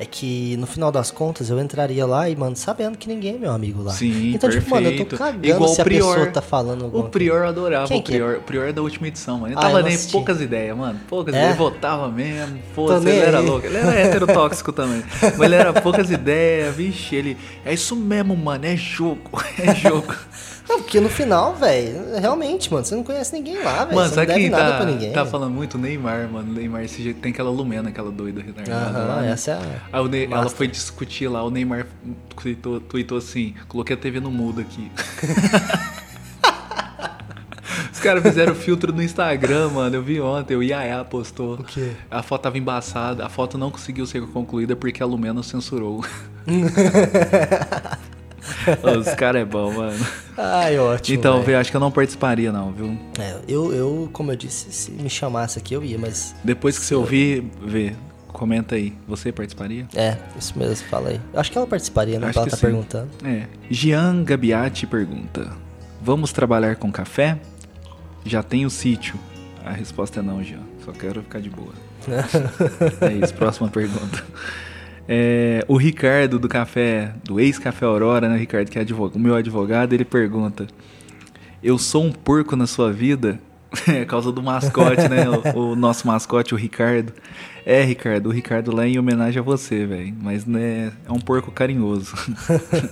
[0.00, 3.38] É que no final das contas eu entraria lá e, mano, sabendo que ninguém é
[3.38, 3.92] meu amigo lá.
[3.92, 5.18] Sim, então, tipo, mano, eu tô perfeito.
[5.18, 6.32] cagando Igual se o a pessoa Prior.
[6.32, 8.02] tá falando alguma O Prior eu adorava Quem o é?
[8.04, 8.36] Prior.
[8.36, 9.48] O Prior é da última edição, mano.
[9.48, 11.00] Ele Ah, tava nem poucas ideias, mano.
[11.08, 11.38] Poucas É?
[11.38, 11.54] ideias.
[11.54, 12.58] Ele votava mesmo.
[12.74, 13.66] Foda-se, ele era louco.
[13.66, 15.02] Ele era heterotóxico também.
[15.20, 17.36] Mas ele era poucas ideias, vixe, ele.
[17.64, 18.64] É isso mesmo, mano.
[18.66, 19.18] É jogo.
[19.58, 20.14] É jogo.
[20.68, 23.96] Não, porque no final, velho, realmente, mano, você não conhece ninguém lá, velho.
[23.96, 25.12] mano, Você não sabe deve quem nada tá, pra ninguém.
[25.12, 25.78] tá falando muito?
[25.78, 26.52] Neymar, mano.
[26.52, 28.98] Neymar esse jeito tem aquela Lumena, aquela doida retardada.
[28.98, 29.32] Aham, né?
[29.32, 29.87] essa é a.
[30.08, 31.86] Ney- ela foi discutir lá, o Neymar
[32.36, 34.90] tweetou, tweetou assim, coloquei a TV no mudo aqui.
[37.92, 39.96] Os caras fizeram filtro no Instagram, mano.
[39.96, 41.54] Eu vi ontem, o Yaya postou.
[41.54, 41.90] O quê?
[42.08, 46.04] A foto tava embaçada, a foto não conseguiu ser concluída porque a Lumena censurou.
[48.98, 49.98] Os caras é bom, mano.
[50.36, 51.18] Ai, ótimo.
[51.18, 52.98] Então, velho, acho que eu não participaria, não, viu?
[53.18, 56.34] É, eu, eu, como eu disse, se me chamasse aqui eu ia, mas.
[56.44, 57.94] Depois que você ouvir, vê,
[58.32, 58.92] comenta aí.
[59.06, 59.86] Você participaria?
[59.94, 61.20] É, isso mesmo, fala aí.
[61.32, 62.28] Eu acho que ela participaria, né?
[62.28, 62.62] Acho Ela tá sim.
[62.62, 63.08] perguntando.
[63.24, 63.46] É.
[63.70, 65.50] Jean Gabiati pergunta:
[66.00, 67.38] Vamos trabalhar com café?
[68.24, 69.18] Já tem o sítio.
[69.64, 70.60] A resposta é não, Jean.
[70.84, 71.72] Só quero ficar de boa.
[73.00, 74.24] é isso, próxima pergunta.
[75.06, 79.34] É, o Ricardo do café, do ex-café Aurora, né, Ricardo, que é advogado, o meu
[79.34, 80.66] advogado, ele pergunta:
[81.62, 83.40] Eu sou um porco na sua vida?
[83.88, 85.26] É causa do mascote, né?
[85.54, 87.12] O, o nosso mascote, o Ricardo.
[87.66, 90.14] É, Ricardo, o Ricardo lá é em homenagem a você, velho.
[90.22, 92.14] Mas né, é um porco carinhoso.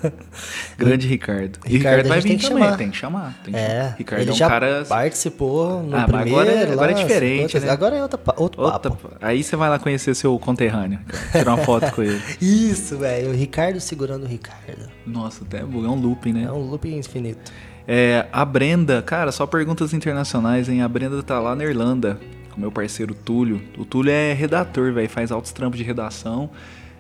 [0.76, 1.58] Grande Ricardo.
[1.64, 2.76] E Ricardo, Ricardo vai vir também, chamar.
[2.76, 3.34] tem que chamar.
[3.44, 3.94] Tem que É, chamar.
[3.98, 4.84] Ricardo ele é um já cara.
[4.86, 6.30] participou no Ah, mas primeiro.
[6.40, 7.70] agora é- agora é lá, diferente, né?
[7.70, 9.10] Agora é outra, outro Outra- papo.
[9.20, 12.20] Aí você vai lá conhecer seu conterrâneo, cara, tirar uma foto com ele.
[12.40, 13.30] Isso, velho.
[13.30, 14.88] O Ricardo segurando o Ricardo.
[15.06, 16.44] Nossa, até é um looping, né?
[16.44, 17.50] É um loop infinito.
[17.89, 20.82] É, a Brenda, cara, só perguntas internacionais, hein?
[20.82, 22.18] A Brenda tá lá na Irlanda,
[22.53, 23.62] com meu parceiro Túlio.
[23.78, 26.51] O Túlio é redator, velho, faz altos trampos de redação.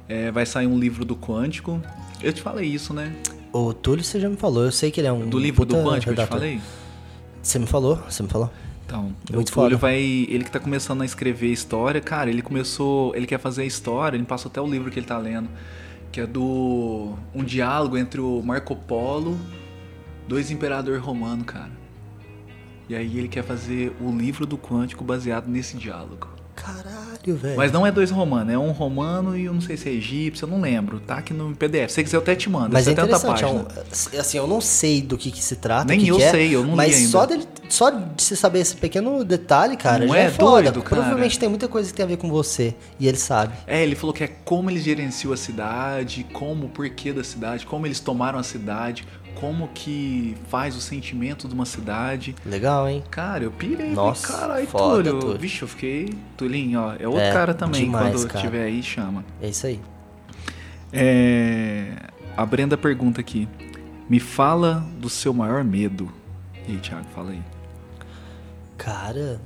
[0.08, 1.82] É, vai sair um livro do Quântico.
[2.22, 3.12] Eu te falei isso, né?
[3.52, 5.28] O Túlio você já me falou, eu sei que ele é um.
[5.28, 6.38] Do livro do Quântico, eu te redator.
[6.38, 6.60] falei?
[7.42, 7.96] Você me falou?
[8.08, 8.50] Você me falou?
[8.86, 9.76] Então, Muito o Túlio foda.
[9.78, 9.96] vai.
[9.96, 13.14] Ele que tá começando a escrever história, cara, ele começou.
[13.16, 15.48] Ele quer fazer a história, ele passou até o livro que ele tá lendo.
[16.12, 17.14] Que é do.
[17.34, 19.36] Um diálogo entre o Marco Polo,
[20.28, 21.70] dois imperador romano, cara.
[22.88, 26.28] E aí ele quer fazer o livro do quântico baseado nesse diálogo.
[26.54, 27.56] Caralho, velho.
[27.56, 30.46] Mas não é dois romanos, é um romano e eu não sei se é egípcio,
[30.46, 30.98] eu não lembro.
[31.00, 31.90] Tá aqui no PDF.
[31.90, 32.72] Se você quiser, eu até te mando.
[32.72, 33.66] Mas é 70 interessante, é um-
[34.20, 35.84] assim, eu não sei do que, que se trata.
[35.84, 38.34] Nem que eu que é, sei, eu não li Mas só, dele, só de você
[38.34, 40.62] saber esse pequeno detalhe, cara, Não já é, é foda.
[40.62, 40.96] doido, cara?
[41.02, 42.74] Provavelmente tem muita coisa que tem a ver com você.
[42.98, 43.52] E ele sabe.
[43.66, 47.66] É, ele falou que é como eles gerenciam a cidade, como o porquê da cidade,
[47.66, 49.06] como eles tomaram a cidade,
[49.36, 52.34] como que faz o sentimento de uma cidade.
[52.44, 53.02] Legal, hein?
[53.10, 53.90] Cara, eu pirei.
[53.92, 55.20] Nossa, Caralho, foda, Túlio.
[55.20, 55.38] Túlio.
[55.38, 56.14] Vixe, eu fiquei.
[56.36, 56.94] Tulinho, ó.
[56.98, 57.84] É outro É, cara também.
[57.84, 58.40] demais, Quando cara.
[58.44, 59.24] tiver aí, chama.
[59.40, 59.80] É isso aí.
[60.92, 61.92] É,
[62.36, 63.48] A Brenda pergunta aqui.
[64.08, 66.10] Me fala do seu maior medo.
[66.66, 67.42] E aí, Thiago, fala aí.
[68.78, 69.40] Cara.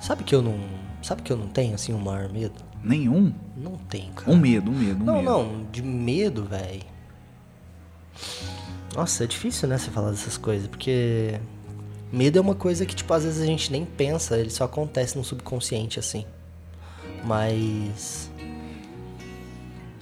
[0.00, 0.58] Sabe que eu não.
[1.02, 2.54] Sabe que eu não tenho, assim, um maior medo?
[2.82, 3.32] Nenhum?
[3.56, 4.30] Não tenho, cara.
[4.30, 5.24] Um medo, um medo, um Não, medo.
[5.30, 6.82] não, de medo, velho.
[8.94, 11.40] Nossa, é difícil, né, você falar dessas coisas, porque
[12.12, 15.16] medo é uma coisa que, tipo, às vezes a gente nem pensa, ele só acontece
[15.16, 16.26] no subconsciente, assim.
[17.24, 18.30] Mas.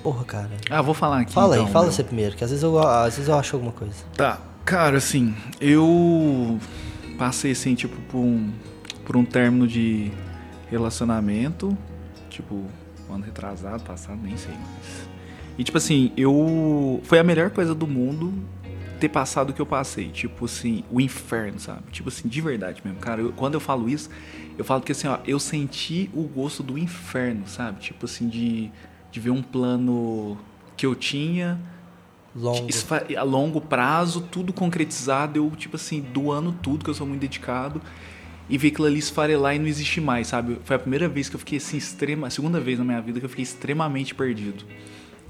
[0.02, 0.50] Porra, cara.
[0.68, 1.32] Ah, vou falar aqui.
[1.32, 1.92] Fala então, aí, fala meu.
[1.92, 3.94] você primeiro, que às vezes, eu, às vezes eu acho alguma coisa.
[4.16, 6.58] Tá, cara, assim, eu
[7.18, 8.50] passei assim, tipo, por um,
[9.04, 10.10] por um término de
[10.70, 11.76] relacionamento,
[12.30, 12.64] tipo,
[13.08, 15.09] um ano retrasado, passado, nem sei mais.
[15.60, 17.02] E tipo assim, eu.
[17.04, 18.32] Foi a melhor coisa do mundo
[18.98, 20.08] ter passado o que eu passei.
[20.08, 21.82] Tipo assim, o inferno, sabe?
[21.92, 22.98] Tipo assim, de verdade mesmo.
[22.98, 24.08] Cara, eu- quando eu falo isso,
[24.56, 27.78] eu falo que assim, ó, eu senti o gosto do inferno, sabe?
[27.78, 28.70] Tipo assim, de,
[29.12, 30.38] de ver um plano
[30.78, 31.60] que eu tinha
[32.34, 32.66] Longo.
[33.18, 37.82] a longo prazo, tudo concretizado, eu, tipo assim, doando tudo, que eu sou muito dedicado,
[38.48, 40.56] e ver aquilo ali esfarelar e não existir mais, sabe?
[40.64, 43.20] Foi a primeira vez que eu fiquei assim, extrema, a segunda vez na minha vida
[43.20, 44.64] que eu fiquei extremamente perdido.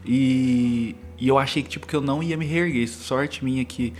[0.05, 2.89] E, e eu achei que, tipo, que eu não ia me reerguer.
[2.89, 3.93] Sorte minha que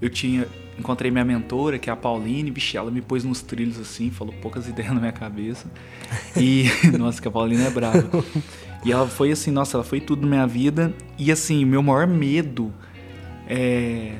[0.00, 0.46] eu tinha.
[0.78, 4.34] encontrei minha mentora, que é a Pauline, bicho, ela me pôs nos trilhos assim, falou
[4.40, 5.70] poucas ideias na minha cabeça.
[6.36, 6.64] E,
[6.98, 8.24] nossa, que a Pauline é brava.
[8.84, 10.92] E ela foi assim, nossa, ela foi tudo na minha vida.
[11.18, 12.72] E assim, meu maior medo
[13.48, 14.16] é.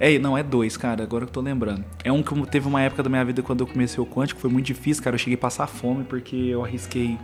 [0.00, 1.84] É, não, é dois, cara, agora que eu tô lembrando.
[2.04, 4.48] É um que teve uma época da minha vida quando eu comecei o quântico, foi
[4.48, 5.14] muito difícil, cara.
[5.14, 7.18] Eu cheguei a passar fome porque eu arrisquei.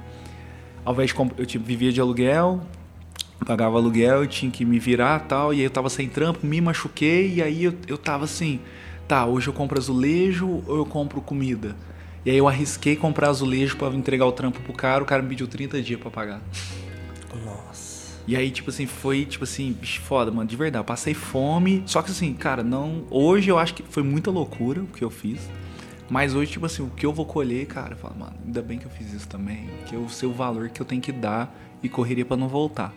[0.84, 1.16] Ao invés de.
[1.38, 2.60] Eu tipo, vivia de aluguel,
[3.44, 6.60] pagava aluguel, eu tinha que me virar tal, e aí eu tava sem trampo, me
[6.60, 8.60] machuquei, e aí eu, eu tava assim,
[9.06, 11.76] tá, hoje eu compro azulejo ou eu compro comida?
[12.24, 15.28] E aí eu arrisquei comprar azulejo para entregar o trampo pro cara, o cara me
[15.28, 16.40] pediu 30 dias para pagar.
[17.44, 17.84] Nossa.
[18.26, 20.80] E aí, tipo assim, foi, tipo assim, bicho, foda, mano, de verdade.
[20.80, 21.82] Eu passei fome.
[21.84, 23.04] Só que assim, cara, não.
[23.10, 25.38] Hoje eu acho que foi muita loucura o que eu fiz.
[26.08, 28.78] Mas hoje, tipo assim, o que eu vou colher, cara, eu falo, mano, ainda bem
[28.78, 29.68] que eu fiz isso também.
[29.86, 32.94] Que eu sei o valor que eu tenho que dar e correria para não voltar.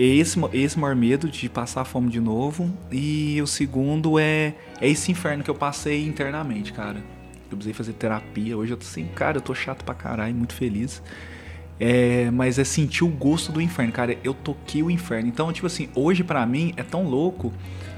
[0.00, 2.70] Esse, esse maior medo de passar fome de novo.
[2.88, 7.02] E o segundo é, é esse inferno que eu passei internamente, cara.
[7.50, 8.56] Eu precisei fazer terapia.
[8.56, 11.02] Hoje eu tô assim, cara, eu tô chato pra caralho, muito feliz.
[11.80, 14.16] É, mas é sentir o gosto do inferno, cara.
[14.22, 15.28] Eu toquei o inferno.
[15.28, 17.52] Então, tipo assim, hoje para mim é tão louco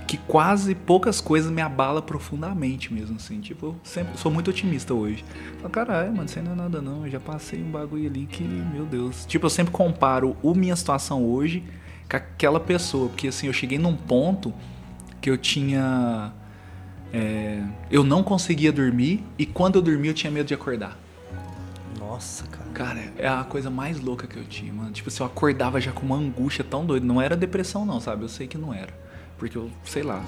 [0.06, 3.40] que quase poucas coisas me abala profundamente mesmo, assim.
[3.40, 5.22] Tipo, eu sempre sou muito otimista hoje.
[5.58, 7.04] Falo, caralho, mano, isso aí não é nada não.
[7.04, 9.26] Eu já passei um bagulho ali que, meu Deus.
[9.26, 11.62] Tipo, eu sempre comparo a minha situação hoje
[12.10, 13.08] com aquela pessoa.
[13.08, 14.52] Porque assim, eu cheguei num ponto
[15.20, 16.32] que eu tinha.
[17.12, 20.98] É, eu não conseguia dormir e quando eu dormia eu tinha medo de acordar.
[21.98, 22.70] Nossa, cara.
[22.72, 24.90] Cara, é a coisa mais louca que eu tinha, mano.
[24.90, 27.06] Tipo, se eu acordava já com uma angústia tão doida.
[27.06, 28.22] Não era depressão, não, sabe?
[28.22, 28.92] Eu sei que não era.
[29.38, 30.24] Porque eu, sei lá.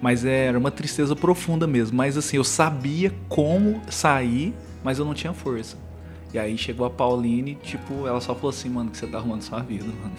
[0.00, 1.96] Mas era uma tristeza profunda mesmo.
[1.96, 5.76] Mas assim, eu sabia como sair, mas eu não tinha força.
[6.32, 9.42] E aí chegou a Pauline, tipo, ela só falou assim, mano, que você tá arrumando
[9.42, 10.12] sua vida, mano.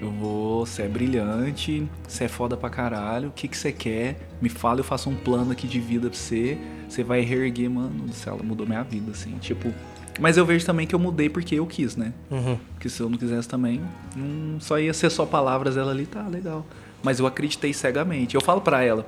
[0.00, 4.28] Eu vou, você é brilhante, você é foda pra caralho, o que, que você quer?
[4.40, 6.56] Me fala, eu faço um plano aqui de vida pra você.
[6.88, 9.72] Você vai reerguer, mano, do céu, ela mudou minha vida, assim, tipo.
[10.20, 12.12] Mas eu vejo também que eu mudei porque eu quis, né?
[12.30, 12.58] Uhum.
[12.74, 13.80] Porque se eu não quisesse também,
[14.16, 16.64] hum, só ia ser só palavras ela ali, tá, legal.
[17.02, 18.34] Mas eu acreditei cegamente.
[18.34, 19.06] Eu falo pra ela,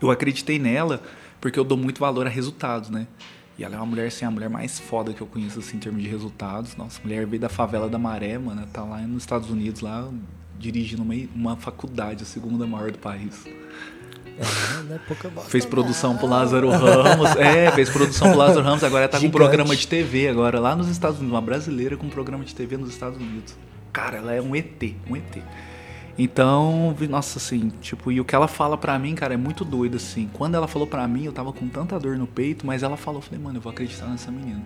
[0.00, 1.02] eu acreditei nela
[1.40, 3.06] porque eu dou muito valor a resultados, né?
[3.58, 5.80] E ela é uma mulher, assim, a mulher mais foda que eu conheço, assim, em
[5.80, 6.76] termos de resultados.
[6.76, 8.64] Nossa, mulher veio da favela da Maré, mano.
[8.72, 10.08] Tá lá nos Estados Unidos, lá,
[10.56, 13.44] dirigindo uma, uma faculdade, a segunda maior do país.
[14.38, 16.18] É, não é pouca bosta, Fez produção não.
[16.18, 17.34] pro Lázaro Ramos.
[17.36, 18.84] É, fez produção pro Lázaro Ramos.
[18.84, 19.32] Agora tá Gigante.
[19.32, 21.34] com um programa de TV agora, lá nos Estados Unidos.
[21.34, 23.56] Uma brasileira com um programa de TV nos Estados Unidos.
[23.92, 25.42] Cara, ela é um ET, um ET.
[26.18, 29.96] Então, nossa, assim, tipo, e o que ela fala pra mim, cara, é muito doido,
[29.96, 30.28] assim.
[30.32, 33.20] Quando ela falou pra mim, eu tava com tanta dor no peito, mas ela falou,
[33.20, 34.60] eu falei, mano, eu vou acreditar nessa menina.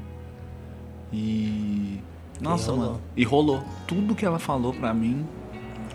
[1.12, 2.00] E.
[2.40, 3.00] Nossa, mano.
[3.14, 3.62] E rolou.
[3.86, 5.26] Tudo que ela falou pra mim,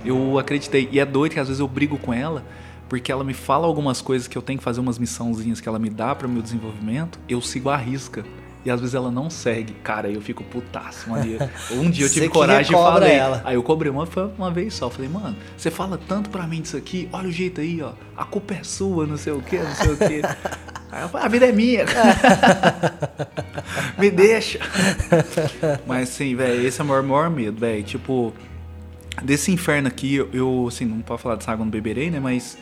[0.06, 0.88] eu acreditei.
[0.92, 2.46] E é doido que às vezes eu brigo com ela,
[2.88, 5.80] porque ela me fala algumas coisas que eu tenho que fazer umas missãozinhas que ela
[5.80, 8.24] me dá para meu desenvolvimento, eu sigo a risca.
[8.68, 9.72] E às vezes ela não segue.
[9.82, 11.10] Cara, eu fico putaço.
[11.10, 13.14] Um dia, um dia eu tive coragem e falei.
[13.14, 13.42] Ela.
[13.46, 14.06] Aí eu cobrei uma,
[14.38, 14.90] uma vez só.
[14.90, 17.94] Falei, mano, você fala tanto pra mim disso aqui, olha o jeito aí, ó.
[18.18, 20.22] A culpa é sua, não sei o que, não sei o que.
[20.90, 21.86] Aí eu falei, a vida é minha.
[24.00, 24.60] Me deixa.
[25.86, 27.84] Mas sim, velho, esse é o maior, maior medo, velho.
[27.84, 28.34] Tipo,
[29.22, 32.22] desse inferno aqui, eu, assim, não pode falar de água no beberei, né?
[32.22, 32.58] Mas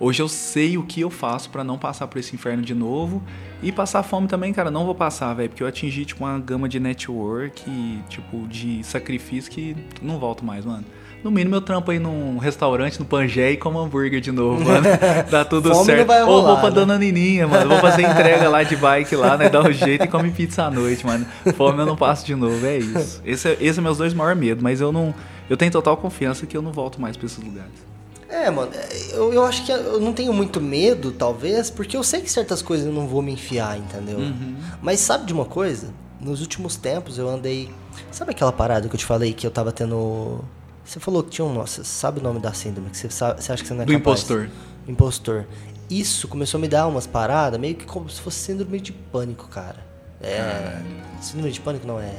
[0.00, 3.22] Hoje eu sei o que eu faço para não passar por esse inferno de novo.
[3.62, 5.50] E passar fome também, cara, não vou passar, velho.
[5.50, 7.62] Porque eu atingi, tipo, uma gama de network,
[8.08, 10.86] tipo, de sacrifício que não volto mais, mano.
[11.22, 14.86] No mínimo eu trampo aí num restaurante, no Pangé e como hambúrguer de novo, mano.
[15.30, 16.08] Dá tudo certo.
[16.08, 16.74] Rolar, Ou vou pra né?
[16.76, 17.68] Dona Nininha, mano.
[17.68, 19.50] Vou fazer entrega lá de bike lá, né?
[19.50, 21.26] Dá um jeito e come pizza à noite, mano.
[21.54, 23.20] Fome eu não passo de novo, é isso.
[23.22, 25.14] Esse é, esse é meus dois maiores medos, mas eu não.
[25.50, 27.89] Eu tenho total confiança que eu não volto mais pra esses lugares.
[28.30, 28.70] É, mano,
[29.12, 32.62] eu, eu acho que eu não tenho muito medo, talvez, porque eu sei que certas
[32.62, 34.18] coisas eu não vou me enfiar, entendeu?
[34.18, 34.56] Uhum.
[34.80, 35.92] Mas sabe de uma coisa?
[36.20, 37.68] Nos últimos tempos eu andei.
[38.10, 40.44] Sabe aquela parada que eu te falei que eu tava tendo.
[40.84, 41.52] Você falou que tinha um.
[41.52, 42.90] Nossa, sabe o nome da síndrome?
[42.90, 44.20] Que você, sabe, você acha que você não é Do capaz?
[44.20, 44.50] impostor.
[44.86, 45.46] Impostor.
[45.88, 49.48] Isso começou a me dar umas paradas, meio que como se fosse síndrome de pânico,
[49.48, 49.84] cara.
[50.20, 50.36] É.
[50.36, 50.86] Caralho.
[51.20, 52.14] Síndrome de pânico não é.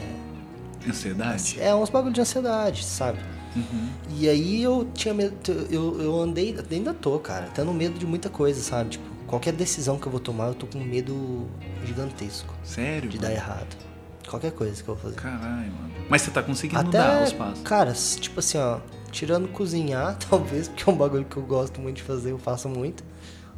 [0.88, 1.58] Ansiedade?
[1.60, 3.20] É uns bagulho de ansiedade, sabe?
[3.56, 3.90] Uhum.
[4.18, 5.36] E aí eu tinha medo,
[5.70, 8.92] eu, eu andei, ainda tô, cara, tendo medo de muita coisa, sabe?
[8.92, 11.48] Tipo, qualquer decisão que eu vou tomar, eu tô com medo
[11.86, 13.10] gigantesco Sério?
[13.10, 13.28] de mano?
[13.30, 13.76] dar errado.
[14.28, 15.16] Qualquer coisa que eu vou fazer.
[15.18, 15.92] Caralho, mano.
[16.10, 17.62] Mas você tá conseguindo Até, dar os passos.
[17.64, 18.80] cara, tipo assim, ó,
[19.12, 22.70] tirando cozinhar, talvez, porque é um bagulho que eu gosto muito de fazer, eu faço
[22.70, 23.04] muito.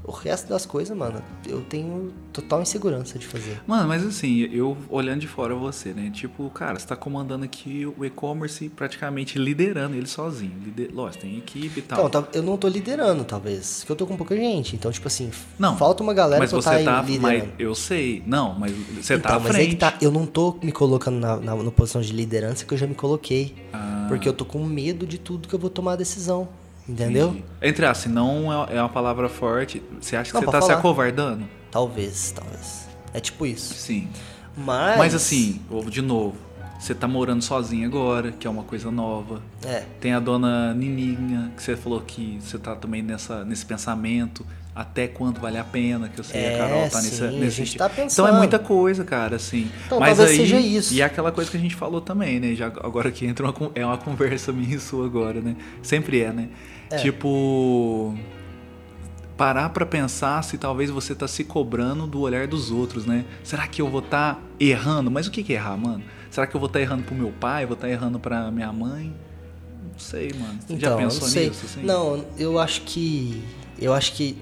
[0.06, 3.62] O resto das coisas, mano, eu tenho total insegurança de fazer.
[3.66, 6.12] Mano, mas assim, eu olhando de fora você, né?
[6.14, 10.51] Tipo, cara, você tá comandando aqui o e-commerce praticamente liderando ele sozinho.
[10.62, 10.89] Lider...
[10.93, 12.06] Lógico, tem equipe e tal.
[12.08, 13.80] Então, tá- eu não tô liderando, talvez.
[13.80, 14.76] Porque eu tô com pouca gente.
[14.76, 17.01] Então, tipo assim, Não, falta uma galera mas pra eu você tá, tá.
[17.01, 17.22] liderando.
[17.47, 18.22] Mas eu sei.
[18.28, 19.62] Não, mas você então, tá à mas frente.
[19.62, 22.74] aí que tá, eu não tô me colocando na, na, na posição de liderança que
[22.74, 23.56] eu já me coloquei.
[23.72, 24.06] Ah.
[24.10, 26.49] Porque eu tô com medo de tudo que eu vou tomar a decisão.
[26.88, 27.29] Entendeu?
[27.29, 27.45] Entendi.
[27.61, 29.81] Entre assim, não é é uma palavra forte.
[30.01, 30.79] Você acha que Não, você tá se falar.
[30.79, 31.45] acovardando?
[31.71, 32.88] Talvez, talvez.
[33.13, 33.73] É tipo isso.
[33.75, 34.09] Sim.
[34.57, 34.97] Mas.
[34.97, 36.36] Mas assim, de novo,
[36.79, 39.41] você tá morando sozinho agora, que é uma coisa nova.
[39.65, 39.84] É.
[40.01, 44.45] Tem a dona Nininha, que você falou que você tá também nessa, nesse pensamento.
[44.75, 47.31] Até quando vale a pena, que eu sei É, a Carol tá nesse, sim, a
[47.31, 47.77] nesse gente sentido.
[47.77, 48.38] tá Então é pensando.
[48.39, 49.69] muita coisa, cara, assim.
[49.86, 50.93] Então, Mas talvez aí, seja isso.
[50.95, 52.55] E é aquela coisa que a gente falou também, né?
[52.55, 55.55] Já, agora que entra uma, é uma conversa minha e sua agora, né?
[55.84, 56.49] Sempre é, né?
[56.97, 58.15] Tipo.
[59.35, 63.25] Parar pra pensar se talvez você tá se cobrando do olhar dos outros, né?
[63.43, 65.09] Será que eu vou estar errando?
[65.09, 66.03] Mas o que que é errar, mano?
[66.29, 67.65] Será que eu vou estar errando pro meu pai?
[67.65, 69.11] Vou estar errando pra minha mãe?
[69.91, 70.59] Não sei, mano.
[70.61, 71.49] Você já Então, eu pensou não sei.
[71.49, 71.65] nisso?
[71.65, 71.83] Assim?
[71.83, 73.43] Não, eu acho que.
[73.79, 74.37] Eu acho que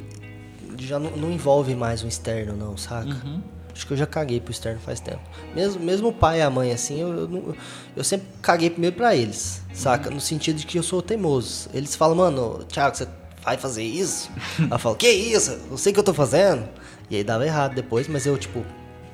[0.77, 3.07] já não, não envolve mais um externo, não, saca?
[3.09, 3.41] Uhum.
[3.73, 5.21] Acho que eu já caguei pro externo faz tempo.
[5.55, 7.55] Mesmo, mesmo o pai e a mãe, assim, eu, eu,
[7.95, 10.09] eu sempre caguei primeiro pra eles, saca?
[10.09, 11.69] No sentido de que eu sou teimoso.
[11.73, 13.07] Eles falam, mano, Thiago, você
[13.43, 14.29] vai fazer isso?
[14.69, 15.57] eu falo, que isso?
[15.69, 16.67] Eu sei o que eu tô fazendo.
[17.09, 18.65] E aí dava errado depois, mas eu, tipo,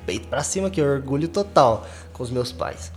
[0.06, 2.92] peito pra cima aqui, orgulho total com os meus pais.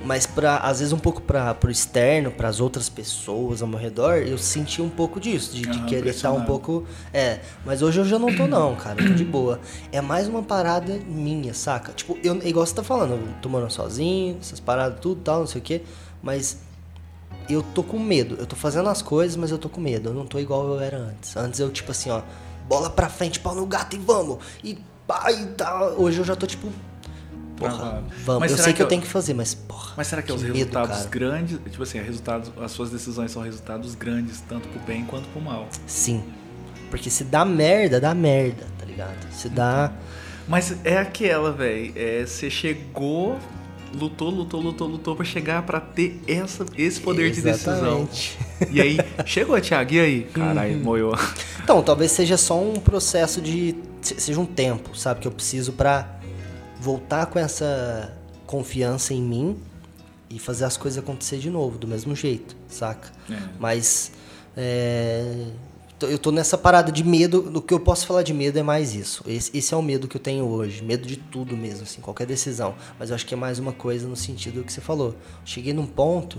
[0.00, 3.78] Mas pra, às vezes um pouco para pro externo, para as outras pessoas ao meu
[3.78, 6.84] redor, eu senti um pouco disso, de, de Aham, querer estar um pouco.
[7.12, 9.60] É, mas hoje eu já não tô não, cara, tô de boa.
[9.92, 11.92] É mais uma parada minha, saca?
[11.92, 15.46] Tipo, eu, igual você tá falando, eu tô morando sozinho, essas paradas, tudo tal, não
[15.46, 15.82] sei o quê,
[16.22, 16.58] mas
[17.48, 18.36] eu tô com medo.
[18.38, 20.10] Eu tô fazendo as coisas, mas eu tô com medo.
[20.10, 21.36] Eu não tô igual eu era antes.
[21.36, 22.22] Antes eu, tipo assim, ó,
[22.68, 24.38] bola pra frente, pau no gato e vamos!
[24.62, 26.00] E pá, e tal.
[26.00, 26.68] Hoje eu já tô tipo.
[27.56, 28.40] Porra, vamos.
[28.40, 29.94] Mas eu sei que que eu tenho que fazer, mas porra.
[29.96, 31.08] Mas será que, é os medo, resultados cara.
[31.10, 35.40] grandes, tipo assim, resultados, as suas decisões são resultados grandes, tanto pro bem quanto pro
[35.40, 35.68] mal?
[35.86, 36.22] Sim.
[36.90, 39.16] Porque se dá merda, dá merda, tá ligado?
[39.32, 39.92] Se dá.
[40.48, 41.92] Mas é aquela, velho.
[41.96, 43.38] É, você chegou,
[43.94, 47.74] lutou, lutou, lutou, lutou pra chegar pra ter essa, esse poder de decisão.
[48.02, 48.38] Exatamente.
[48.70, 50.22] E aí, chegou, Thiago, e aí?
[50.32, 51.16] Caralho, moiou.
[51.62, 53.74] Então, talvez seja só um processo de.
[54.02, 55.20] se- seja um tempo, sabe?
[55.20, 56.20] Que eu preciso pra
[56.84, 58.12] voltar com essa
[58.46, 59.56] confiança em mim
[60.28, 63.10] e fazer as coisas acontecer de novo, do mesmo jeito, saca?
[63.30, 63.38] É.
[63.58, 64.12] Mas.
[64.56, 65.46] é,
[66.02, 67.50] Eu tô nessa parada de medo.
[67.54, 69.24] O que eu posso falar de medo é mais isso.
[69.26, 70.82] Esse, esse é o medo que eu tenho hoje.
[70.82, 72.74] Medo de tudo mesmo, assim, qualquer decisão.
[72.98, 75.14] Mas eu acho que é mais uma coisa no sentido que você falou.
[75.46, 76.38] Cheguei num ponto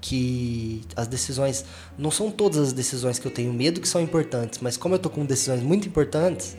[0.00, 1.64] que as decisões.
[1.96, 4.98] Não são todas as decisões que eu tenho medo que são importantes, mas como eu
[4.98, 6.54] tô com decisões muito importantes,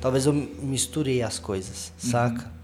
[0.00, 2.42] talvez eu misturei as coisas, saca?
[2.44, 2.61] E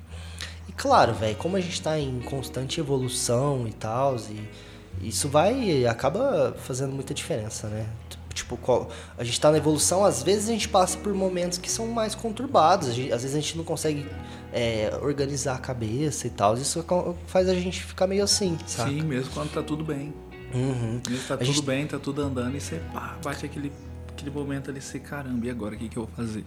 [0.79, 5.85] claro, velho, como a gente tá em constante evolução e tal, e isso vai.
[5.87, 7.87] acaba fazendo muita diferença, né?
[8.33, 11.69] Tipo, qual- a gente tá na evolução, às vezes a gente passa por momentos que
[11.71, 14.07] são mais conturbados, às vezes a gente não consegue
[14.53, 16.85] é, organizar a cabeça e tal, isso
[17.27, 18.93] faz a gente ficar meio assim, sabe?
[18.93, 20.15] Sim, mesmo quando tá tudo bem.
[20.55, 21.01] Uhum.
[21.07, 23.71] Mesmo tá A tudo gente- bem, tá tudo andando e você pá, bate aquele,
[24.09, 26.45] aquele momento ali, você, caramba, e agora o que, que eu vou fazer?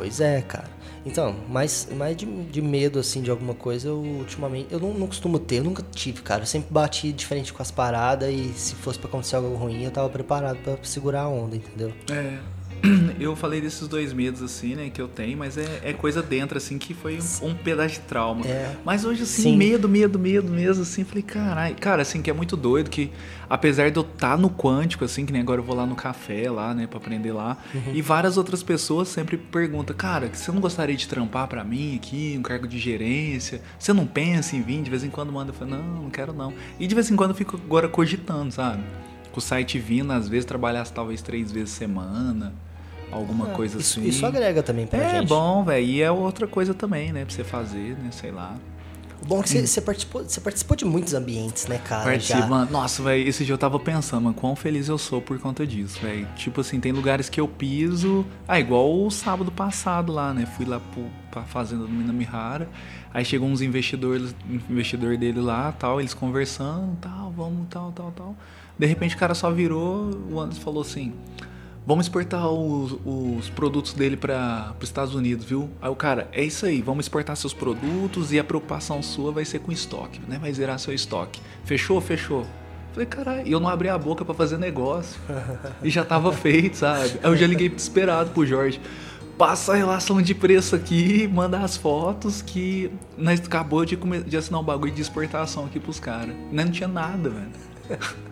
[0.00, 0.64] Pois é, cara.
[1.04, 4.72] Então, mais, mais de, de medo, assim, de alguma coisa, eu ultimamente.
[4.72, 6.44] Eu não, não costumo ter, eu nunca tive, cara.
[6.44, 9.84] Eu sempre bati de frente com as paradas e se fosse pra acontecer algo ruim,
[9.84, 11.92] eu tava preparado pra segurar a onda, entendeu?
[12.10, 12.38] É.
[13.20, 16.56] Eu falei desses dois medos, assim, né, que eu tenho, mas é, é coisa dentro,
[16.56, 18.46] assim, que foi um, um pedaço de trauma.
[18.46, 18.74] É.
[18.84, 19.56] Mas hoje, assim, Sim.
[19.58, 21.74] medo, medo, medo mesmo, assim, falei, caralho.
[21.76, 23.10] Cara, assim, que é muito doido que,
[23.48, 26.50] apesar de eu estar no quântico, assim, que nem agora eu vou lá no café,
[26.50, 27.92] lá, né, pra aprender lá, Uhum.
[27.94, 32.34] e várias outras pessoas sempre perguntam, cara, você não gostaria de trampar pra mim aqui,
[32.38, 33.60] um cargo de gerência?
[33.78, 34.80] Você não pensa em vir?
[34.82, 36.54] De vez em quando manda, eu falo, não, não quero não.
[36.78, 38.82] E de vez em quando eu fico agora cogitando, sabe?
[39.30, 42.52] Com o site vindo, às vezes trabalhasse talvez três vezes semana,
[43.12, 44.08] alguma coisa É, isso, assim.
[44.08, 45.28] isso agrega também pra É gente.
[45.28, 45.84] bom, velho.
[45.86, 47.24] E é outra coisa também, né?
[47.24, 48.10] Pra você fazer, né?
[48.10, 48.56] Sei lá.
[49.22, 52.04] O bom é que você, você participou, você participou de muitos ambientes, né, cara?
[52.04, 52.70] Participa, mano.
[52.70, 56.00] Nossa, velho, esse dia eu tava pensando, mano, quão feliz eu sou por conta disso,
[56.00, 56.26] velho.
[56.36, 58.24] Tipo assim, tem lugares que eu piso.
[58.48, 60.46] Ah, igual o sábado passado lá, né?
[60.56, 62.66] Fui lá pro, pra fazenda do Minamihara.
[63.12, 64.34] Aí chegou uns investidores,
[64.70, 68.36] investidor dele lá, tal, eles conversando, tal, vamos, tal, tal, tal.
[68.78, 71.12] De repente o cara só virou, o Anderson falou assim:
[71.86, 75.70] Vamos exportar os, os produtos dele para os Estados Unidos, viu?
[75.80, 79.44] Aí o cara, é isso aí, vamos exportar seus produtos e a preocupação sua vai
[79.44, 80.38] ser com estoque, né?
[80.38, 81.40] Vai zerar seu estoque.
[81.64, 82.00] Fechou?
[82.00, 82.46] Fechou.
[82.92, 85.18] Falei, caralho, e eu não abri a boca para fazer negócio.
[85.82, 87.18] e já tava feito, sabe?
[87.22, 88.80] Aí eu já liguei desesperado pro Jorge.
[89.38, 94.60] passa a relação de preço aqui, manda as fotos que nós acabou de, de assinar
[94.60, 96.34] um bagulho de exportação aqui pros caras.
[96.52, 98.20] Não tinha nada, velho.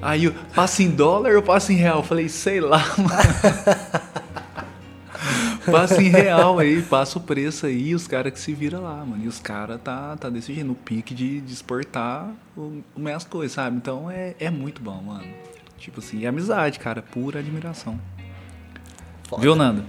[0.00, 1.98] Aí eu, passa em dólar ou passa em real?
[1.98, 3.10] Eu falei, sei lá, mano.
[5.70, 9.24] passa em real aí, passa o preço aí, os caras que se viram lá, mano.
[9.24, 13.52] E os caras tá, tá desse jeito, no pique de, de exportar o, minhas coisas,
[13.52, 13.76] sabe?
[13.76, 15.26] Então é, é muito bom, mano.
[15.78, 17.98] Tipo assim, e amizade, cara, pura admiração.
[19.28, 19.42] Foda.
[19.42, 19.82] Viu, Nando?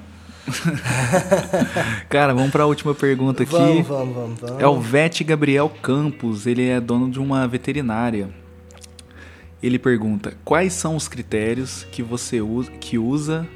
[2.10, 3.52] cara, vamos pra última pergunta aqui.
[3.52, 4.64] Vamos, vamos, vamos, vamos.
[4.64, 8.30] É o Vete Gabriel Campos, ele é dono de uma veterinária.
[9.62, 13.48] Ele pergunta: quais são os critérios que você usa, que usa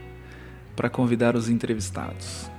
[0.75, 2.49] para convidar os entrevistados?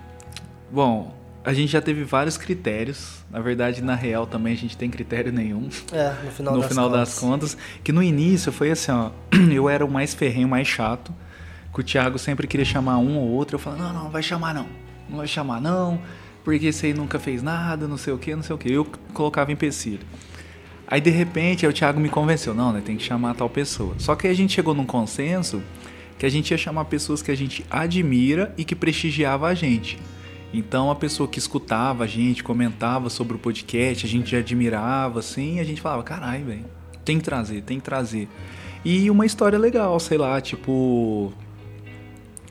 [0.70, 3.22] Bom, a gente já teve vários critérios.
[3.30, 5.68] Na verdade, na real também a gente tem critério nenhum.
[5.92, 7.08] É, no final, no das, final contas.
[7.08, 9.10] das contas, que no início foi assim, ó,
[9.52, 11.12] eu era o mais ferrenho, mais chato,
[11.72, 14.22] que o Thiago sempre queria chamar um ou outro, eu falava, não, não, não vai
[14.22, 14.66] chamar não,
[15.08, 16.00] não vai chamar não,
[16.44, 18.86] porque esse aí nunca fez nada, não sei o que, não sei o que, eu
[19.12, 20.06] colocava empecilho.
[20.92, 23.94] Aí de repente o Thiago me convenceu, não, né, tem que chamar tal pessoa.
[23.96, 25.62] Só que a gente chegou num consenso
[26.18, 29.98] que a gente ia chamar pessoas que a gente admira e que prestigiava a gente.
[30.52, 35.60] Então a pessoa que escutava a gente, comentava sobre o podcast, a gente admirava, assim,
[35.60, 36.66] a gente falava, caralho, velho,
[37.02, 38.28] tem que trazer, tem que trazer.
[38.84, 41.32] E uma história legal, sei lá, tipo.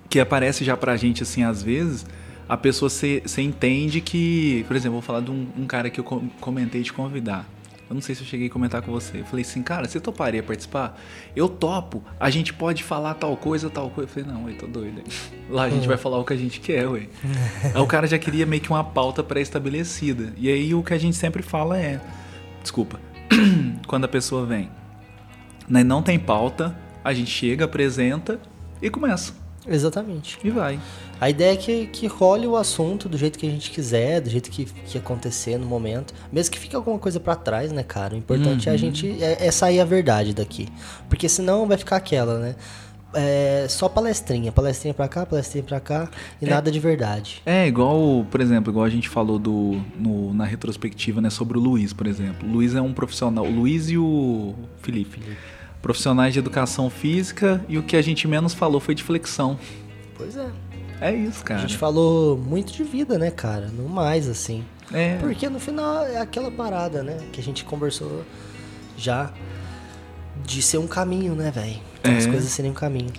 [0.10, 2.08] Que aparece já pra gente, assim, às vezes,
[2.50, 4.66] a pessoa se entende que.
[4.68, 7.48] Por exemplo, vou falar de um, um cara que eu com- comentei de convidar.
[7.92, 9.20] Eu não sei se eu cheguei a comentar com você.
[9.20, 10.98] Eu falei assim, cara, você toparia participar?
[11.36, 12.02] Eu topo.
[12.18, 14.10] A gente pode falar tal coisa, tal coisa.
[14.10, 15.04] Eu falei, não, eu tô doido.
[15.50, 17.10] Lá a gente vai falar o que a gente quer, ué.
[17.76, 20.32] Aí o cara já queria meio que uma pauta pré-estabelecida.
[20.38, 22.00] E aí o que a gente sempre fala é.
[22.62, 22.98] Desculpa.
[23.86, 24.72] Quando a pessoa vem,
[25.68, 26.74] né, não tem pauta,
[27.04, 28.40] a gente chega, apresenta
[28.82, 29.41] e começa.
[29.68, 30.38] Exatamente.
[30.44, 30.80] E vai.
[31.20, 34.30] A ideia é que, que role o assunto do jeito que a gente quiser, do
[34.30, 36.14] jeito que, que acontecer no momento.
[36.32, 38.16] Mesmo que fique alguma coisa pra trás, né, cara?
[38.16, 38.72] O importante Uhum.
[38.72, 40.68] é a gente é, é sair a verdade daqui.
[41.08, 42.56] Porque senão vai ficar aquela, né?
[43.14, 46.10] É, só palestrinha, palestrinha pra cá, palestrinha pra cá
[46.42, 47.42] e nada de verdade.
[47.46, 51.62] É igual, por exemplo, igual a gente falou do, no- na retrospectiva, né, sobre o
[51.62, 52.48] Luiz, por exemplo.
[52.48, 55.22] O Luiz é um profissional, o Luiz e o Felipe.
[55.82, 59.58] Profissionais de educação física e o que a gente menos falou foi de flexão.
[60.16, 60.50] Pois é.
[61.00, 61.62] É isso, A cara.
[61.62, 63.72] gente falou muito de vida, né, cara?
[63.76, 64.64] Não mais assim.
[64.94, 65.16] É.
[65.18, 67.18] Porque no final é aquela parada, né?
[67.32, 68.24] Que a gente conversou
[68.96, 69.34] já
[70.46, 71.80] de ser um caminho, né, velho?
[72.04, 72.30] As É.
[72.30, 73.10] coisas serem um caminho.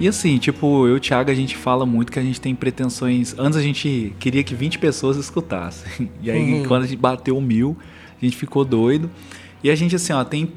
[0.00, 2.54] E assim, tipo, eu e o Thiago, a gente fala muito que a gente tem
[2.54, 3.34] pretensões.
[3.38, 6.10] Antes a gente queria que 20 pessoas escutassem.
[6.22, 6.64] E aí, Uhum.
[6.66, 7.76] quando a gente bateu mil,
[8.20, 9.08] a gente ficou doido.
[9.62, 10.50] E a gente, assim, ó, tem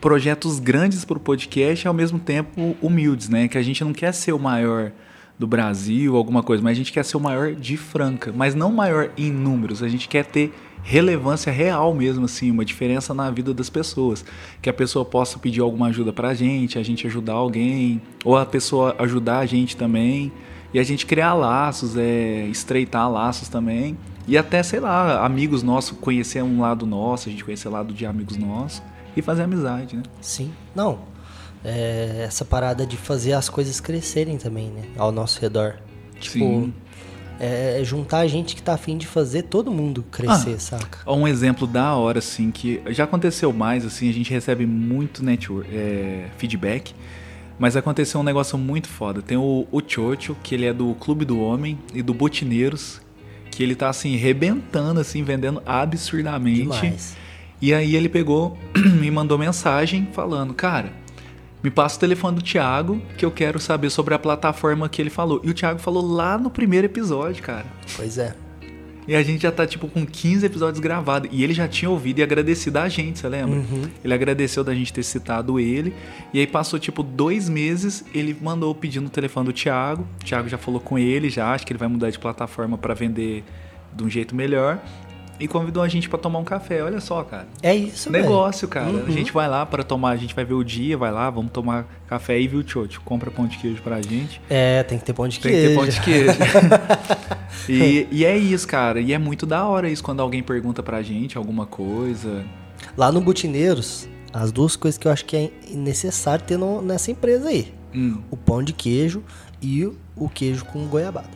[0.00, 3.48] projetos grandes pro podcast e ao mesmo tempo humildes, né?
[3.48, 4.92] Que a gente não quer ser o maior
[5.38, 8.70] do Brasil, alguma coisa, mas a gente quer ser o maior de Franca, mas não
[8.70, 13.52] maior em números, a gente quer ter relevância real mesmo, assim, uma diferença na vida
[13.52, 14.24] das pessoas.
[14.60, 18.46] Que a pessoa possa pedir alguma ajuda pra gente, a gente ajudar alguém, ou a
[18.46, 20.32] pessoa ajudar a gente também,
[20.72, 23.96] e a gente criar laços, é, estreitar laços também.
[24.28, 27.92] E até, sei lá, amigos nossos, conhecer um lado nosso, a gente conhecer o lado
[27.92, 28.82] de amigos nossos
[29.20, 30.02] e fazer amizade, né?
[30.20, 30.52] Sim.
[30.74, 30.98] Não.
[31.64, 34.82] É essa parada de fazer as coisas crescerem também, né?
[34.96, 35.76] Ao nosso redor.
[36.18, 36.74] Tipo, Sim.
[37.38, 40.58] é juntar gente que tá afim de fazer todo mundo crescer, Ah.
[40.60, 41.10] saca?
[41.10, 45.68] Um exemplo da hora, assim, que já aconteceu mais, assim, a gente recebe muito network,
[45.74, 46.94] é, feedback,
[47.58, 49.20] mas aconteceu um negócio muito foda.
[49.20, 53.00] Tem o, o Chocho, que ele é do Clube do Homem e do Botineiros,
[53.50, 56.62] que ele tá, assim, rebentando, assim, vendendo absurdamente.
[56.62, 57.16] Demais.
[57.60, 58.56] E aí ele pegou
[59.02, 60.92] e mandou mensagem falando, cara,
[61.62, 65.10] me passa o telefone do Thiago, que eu quero saber sobre a plataforma que ele
[65.10, 65.40] falou.
[65.44, 67.66] E o Thiago falou lá no primeiro episódio, cara.
[67.96, 68.34] Pois é.
[69.06, 71.28] E a gente já tá, tipo, com 15 episódios gravados.
[71.32, 73.58] E ele já tinha ouvido e agradecido a gente, você lembra?
[73.58, 73.82] Uhum.
[74.04, 75.92] Ele agradeceu da gente ter citado ele.
[76.32, 80.06] E aí passou, tipo, dois meses, ele mandou pedindo o telefone do Thiago.
[80.20, 82.94] O Thiago já falou com ele, já acho que ele vai mudar de plataforma pra
[82.94, 83.42] vender
[83.92, 84.80] de um jeito melhor.
[85.40, 86.82] E convidou a gente pra tomar um café.
[86.82, 87.48] Olha só, cara.
[87.62, 88.24] É isso, velho.
[88.24, 88.90] Negócio, cara.
[88.90, 89.06] Uhum.
[89.06, 91.50] A gente vai lá para tomar, a gente vai ver o dia, vai lá, vamos
[91.50, 93.00] tomar café e viu, Tiote?
[93.00, 94.38] Compra pão de queijo pra gente.
[94.50, 95.62] É, tem que ter pão de Tem queijo.
[95.62, 96.38] que ter pão de queijo.
[97.68, 99.00] e, e é isso, cara.
[99.00, 102.44] E é muito da hora isso quando alguém pergunta pra gente alguma coisa.
[102.96, 107.10] Lá no Butineiros, as duas coisas que eu acho que é necessário ter no- nessa
[107.10, 107.72] empresa aí.
[107.94, 109.22] Hum, O pão de queijo
[109.60, 111.28] e o- o queijo com goiabada.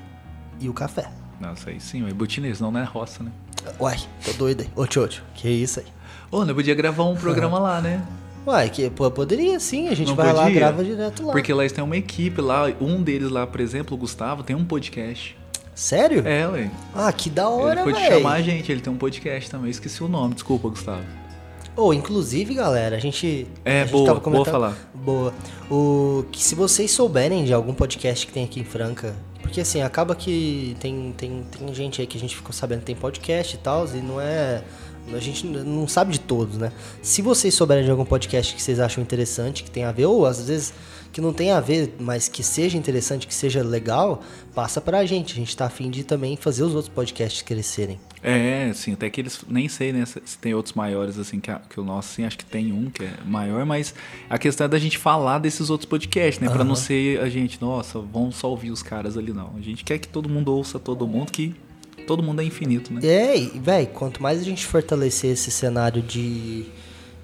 [0.60, 1.10] E o café.
[1.40, 3.30] nossa, aí sim, é butinês, não, não é roça, né?
[3.80, 4.68] Uai, tô doido aí.
[4.76, 5.86] Ô, tchô, que isso aí?
[6.30, 8.02] Ô, nós podia gravar um programa lá, né?
[8.46, 10.54] Uai, que, pô, poderia sim, a gente Não vai lá, podia?
[10.60, 11.32] grava direto lá.
[11.32, 14.54] Porque lá eles têm uma equipe lá, um deles lá, por exemplo, o Gustavo, tem
[14.54, 15.36] um podcast.
[15.74, 16.22] Sério?
[16.26, 16.70] É, ué.
[16.94, 18.14] Ah, que da Ele hora, pode velho.
[18.14, 19.70] chamar a gente, ele tem um podcast também.
[19.70, 21.02] Esqueci o nome, desculpa, Gustavo.
[21.76, 23.48] Ou, inclusive, galera, a gente.
[23.64, 24.76] É, a gente boa, boa falar.
[24.94, 25.34] Boa.
[25.68, 29.16] O, que se vocês souberem de algum podcast que tem aqui em Franca.
[29.54, 32.86] Porque assim, acaba que tem, tem, tem gente aí que a gente ficou sabendo que
[32.86, 34.64] tem podcast e tal, e não é.
[35.12, 36.72] A gente não sabe de todos, né?
[37.00, 40.26] Se vocês souberem de algum podcast que vocês acham interessante, que tem a ver, ou
[40.26, 40.74] às vezes
[41.14, 44.20] que não tem a ver, mas que seja interessante, que seja legal,
[44.54, 45.32] passa pra gente.
[45.32, 47.98] A gente tá afim de também fazer os outros podcasts crescerem.
[48.20, 51.60] É, assim, até que eles nem sei, né, se tem outros maiores assim que, a-
[51.70, 53.94] que o nosso, assim, acho que tem um que é maior, mas
[54.28, 57.60] a questão é da gente falar desses outros podcasts, né, Pra não ser a gente,
[57.60, 59.52] nossa, vamos só ouvir os caras ali não.
[59.56, 61.54] A gente quer que todo mundo ouça todo mundo, que
[62.06, 63.00] todo mundo é infinito, né?
[63.04, 66.64] É, véi, quanto mais a gente fortalecer esse cenário de,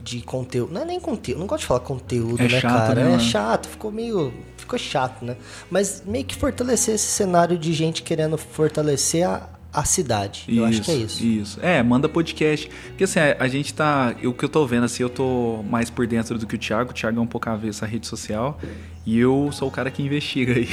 [0.03, 0.73] de conteúdo.
[0.73, 3.05] Não é nem conteúdo, não gosto de falar conteúdo, É né, chato, cara?
[3.05, 4.33] né, é chato, ficou meio.
[4.57, 5.37] Ficou chato, né?
[5.71, 10.45] Mas meio que fortalecer esse cenário de gente querendo fortalecer a, a cidade.
[10.49, 11.25] Eu acho que é isso.
[11.25, 11.59] Isso.
[11.63, 12.69] É, manda podcast.
[12.89, 14.15] Porque assim, a, a gente tá.
[14.25, 16.91] O que eu tô vendo, assim, eu tô mais por dentro do que o Thiago.
[16.91, 18.59] O Thiago é um pouco avesso à rede social.
[19.07, 20.69] E eu sou o cara que investiga aí.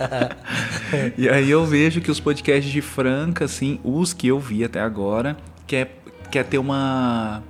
[1.16, 4.80] e aí eu vejo que os podcasts de Franca, assim, os que eu vi até
[4.80, 7.42] agora, quer, quer ter uma,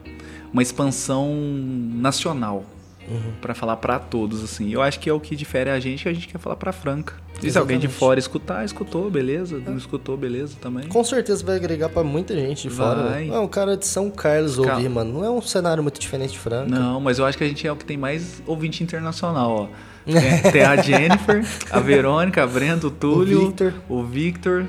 [0.52, 1.34] uma expansão
[1.94, 2.64] nacional.
[3.08, 3.32] Uhum.
[3.40, 4.70] Pra falar pra todos, assim.
[4.72, 6.70] Eu acho que é o que difere a gente, que a gente quer falar pra
[6.72, 7.14] Franca.
[7.42, 9.58] E se alguém de fora escutar, escutou, beleza.
[9.58, 10.86] Não escutou, beleza também.
[10.86, 13.02] Com certeza vai agregar pra muita gente de fora.
[13.10, 13.24] Vai.
[13.24, 13.34] né?
[13.34, 15.14] É um cara de São Carlos Cal- ouvir, mano.
[15.14, 16.70] Não é um cenário muito diferente de Franca.
[16.70, 19.92] Não, mas eu acho que a gente é o que tem mais ouvinte internacional, ó.
[20.42, 23.74] Tem, tem a Jennifer, a Verônica, a Brenda, o Túlio, Victor.
[23.88, 24.66] o Victor.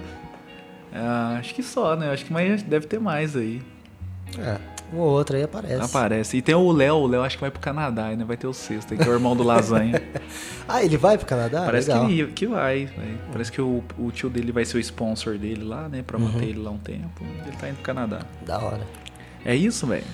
[0.93, 2.11] Ah, acho que só, né?
[2.11, 3.59] Acho que mais, deve ter mais aí.
[4.37, 4.57] É,
[4.93, 5.81] um ou outro aí aparece.
[5.81, 6.37] Aparece.
[6.37, 8.23] E tem o Léo, o Léo acho que vai pro Canadá, né?
[8.23, 10.01] Vai ter o sexto, que é o irmão do Lasanha.
[10.65, 11.63] Ah, ele vai pro Canadá?
[11.65, 12.07] Parece Legal.
[12.07, 13.17] que, ele, que vai, vai.
[13.33, 16.01] Parece que o, o tio dele vai ser o sponsor dele lá, né?
[16.07, 16.23] Pra Uhum.
[16.25, 17.21] manter ele lá um tempo.
[17.45, 18.19] Ele tá indo pro Canadá.
[18.45, 18.79] Da hora.
[19.43, 20.05] É isso, velho?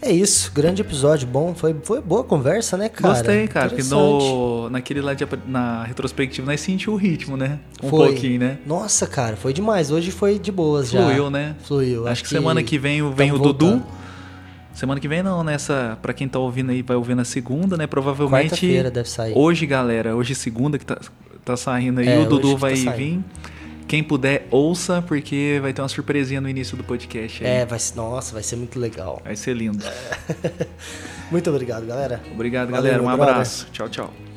[0.00, 1.54] É isso, grande episódio, bom.
[1.54, 3.14] Foi, foi boa conversa, né, cara?
[3.14, 4.24] Gostei, cara, porque Interessante.
[4.24, 7.58] no, naquele lá de, na retrospectiva nós sentiu o ritmo, né?
[7.82, 8.08] Um Foi.
[8.08, 8.58] pouquinho, né?
[8.64, 9.90] Nossa, cara, foi demais.
[9.90, 11.02] Hoje foi de boas já.
[11.02, 11.56] Fluiu, né?
[11.64, 12.06] Fluiu.
[12.06, 13.66] Acho, que, semana que vem vem o tamo Dudu.
[13.66, 13.86] voltando.
[14.72, 15.98] Semana que vem não, nessa.
[16.00, 17.88] Pra quem tá ouvindo aí, vai ouvir na segunda, né?
[17.88, 18.50] Provavelmente.
[18.50, 19.32] Quarta-feira deve sair.
[19.36, 20.96] Hoje, galera, hoje segunda que tá,
[21.44, 23.20] tá saindo aí, É, o Dudu que vai tá vir.
[23.88, 27.50] Quem puder, ouça, porque vai ter uma surpresinha no início do podcast aí.
[27.50, 29.20] É, vai ser, nossa, vai ser muito legal.
[29.24, 29.82] Vai ser lindo.
[31.30, 32.22] Muito obrigado, galera.
[32.32, 33.02] Obrigado, Valeu, galera.
[33.02, 33.34] Um meu brother.
[33.34, 33.66] abraço.
[33.72, 34.27] Tchau, tchau.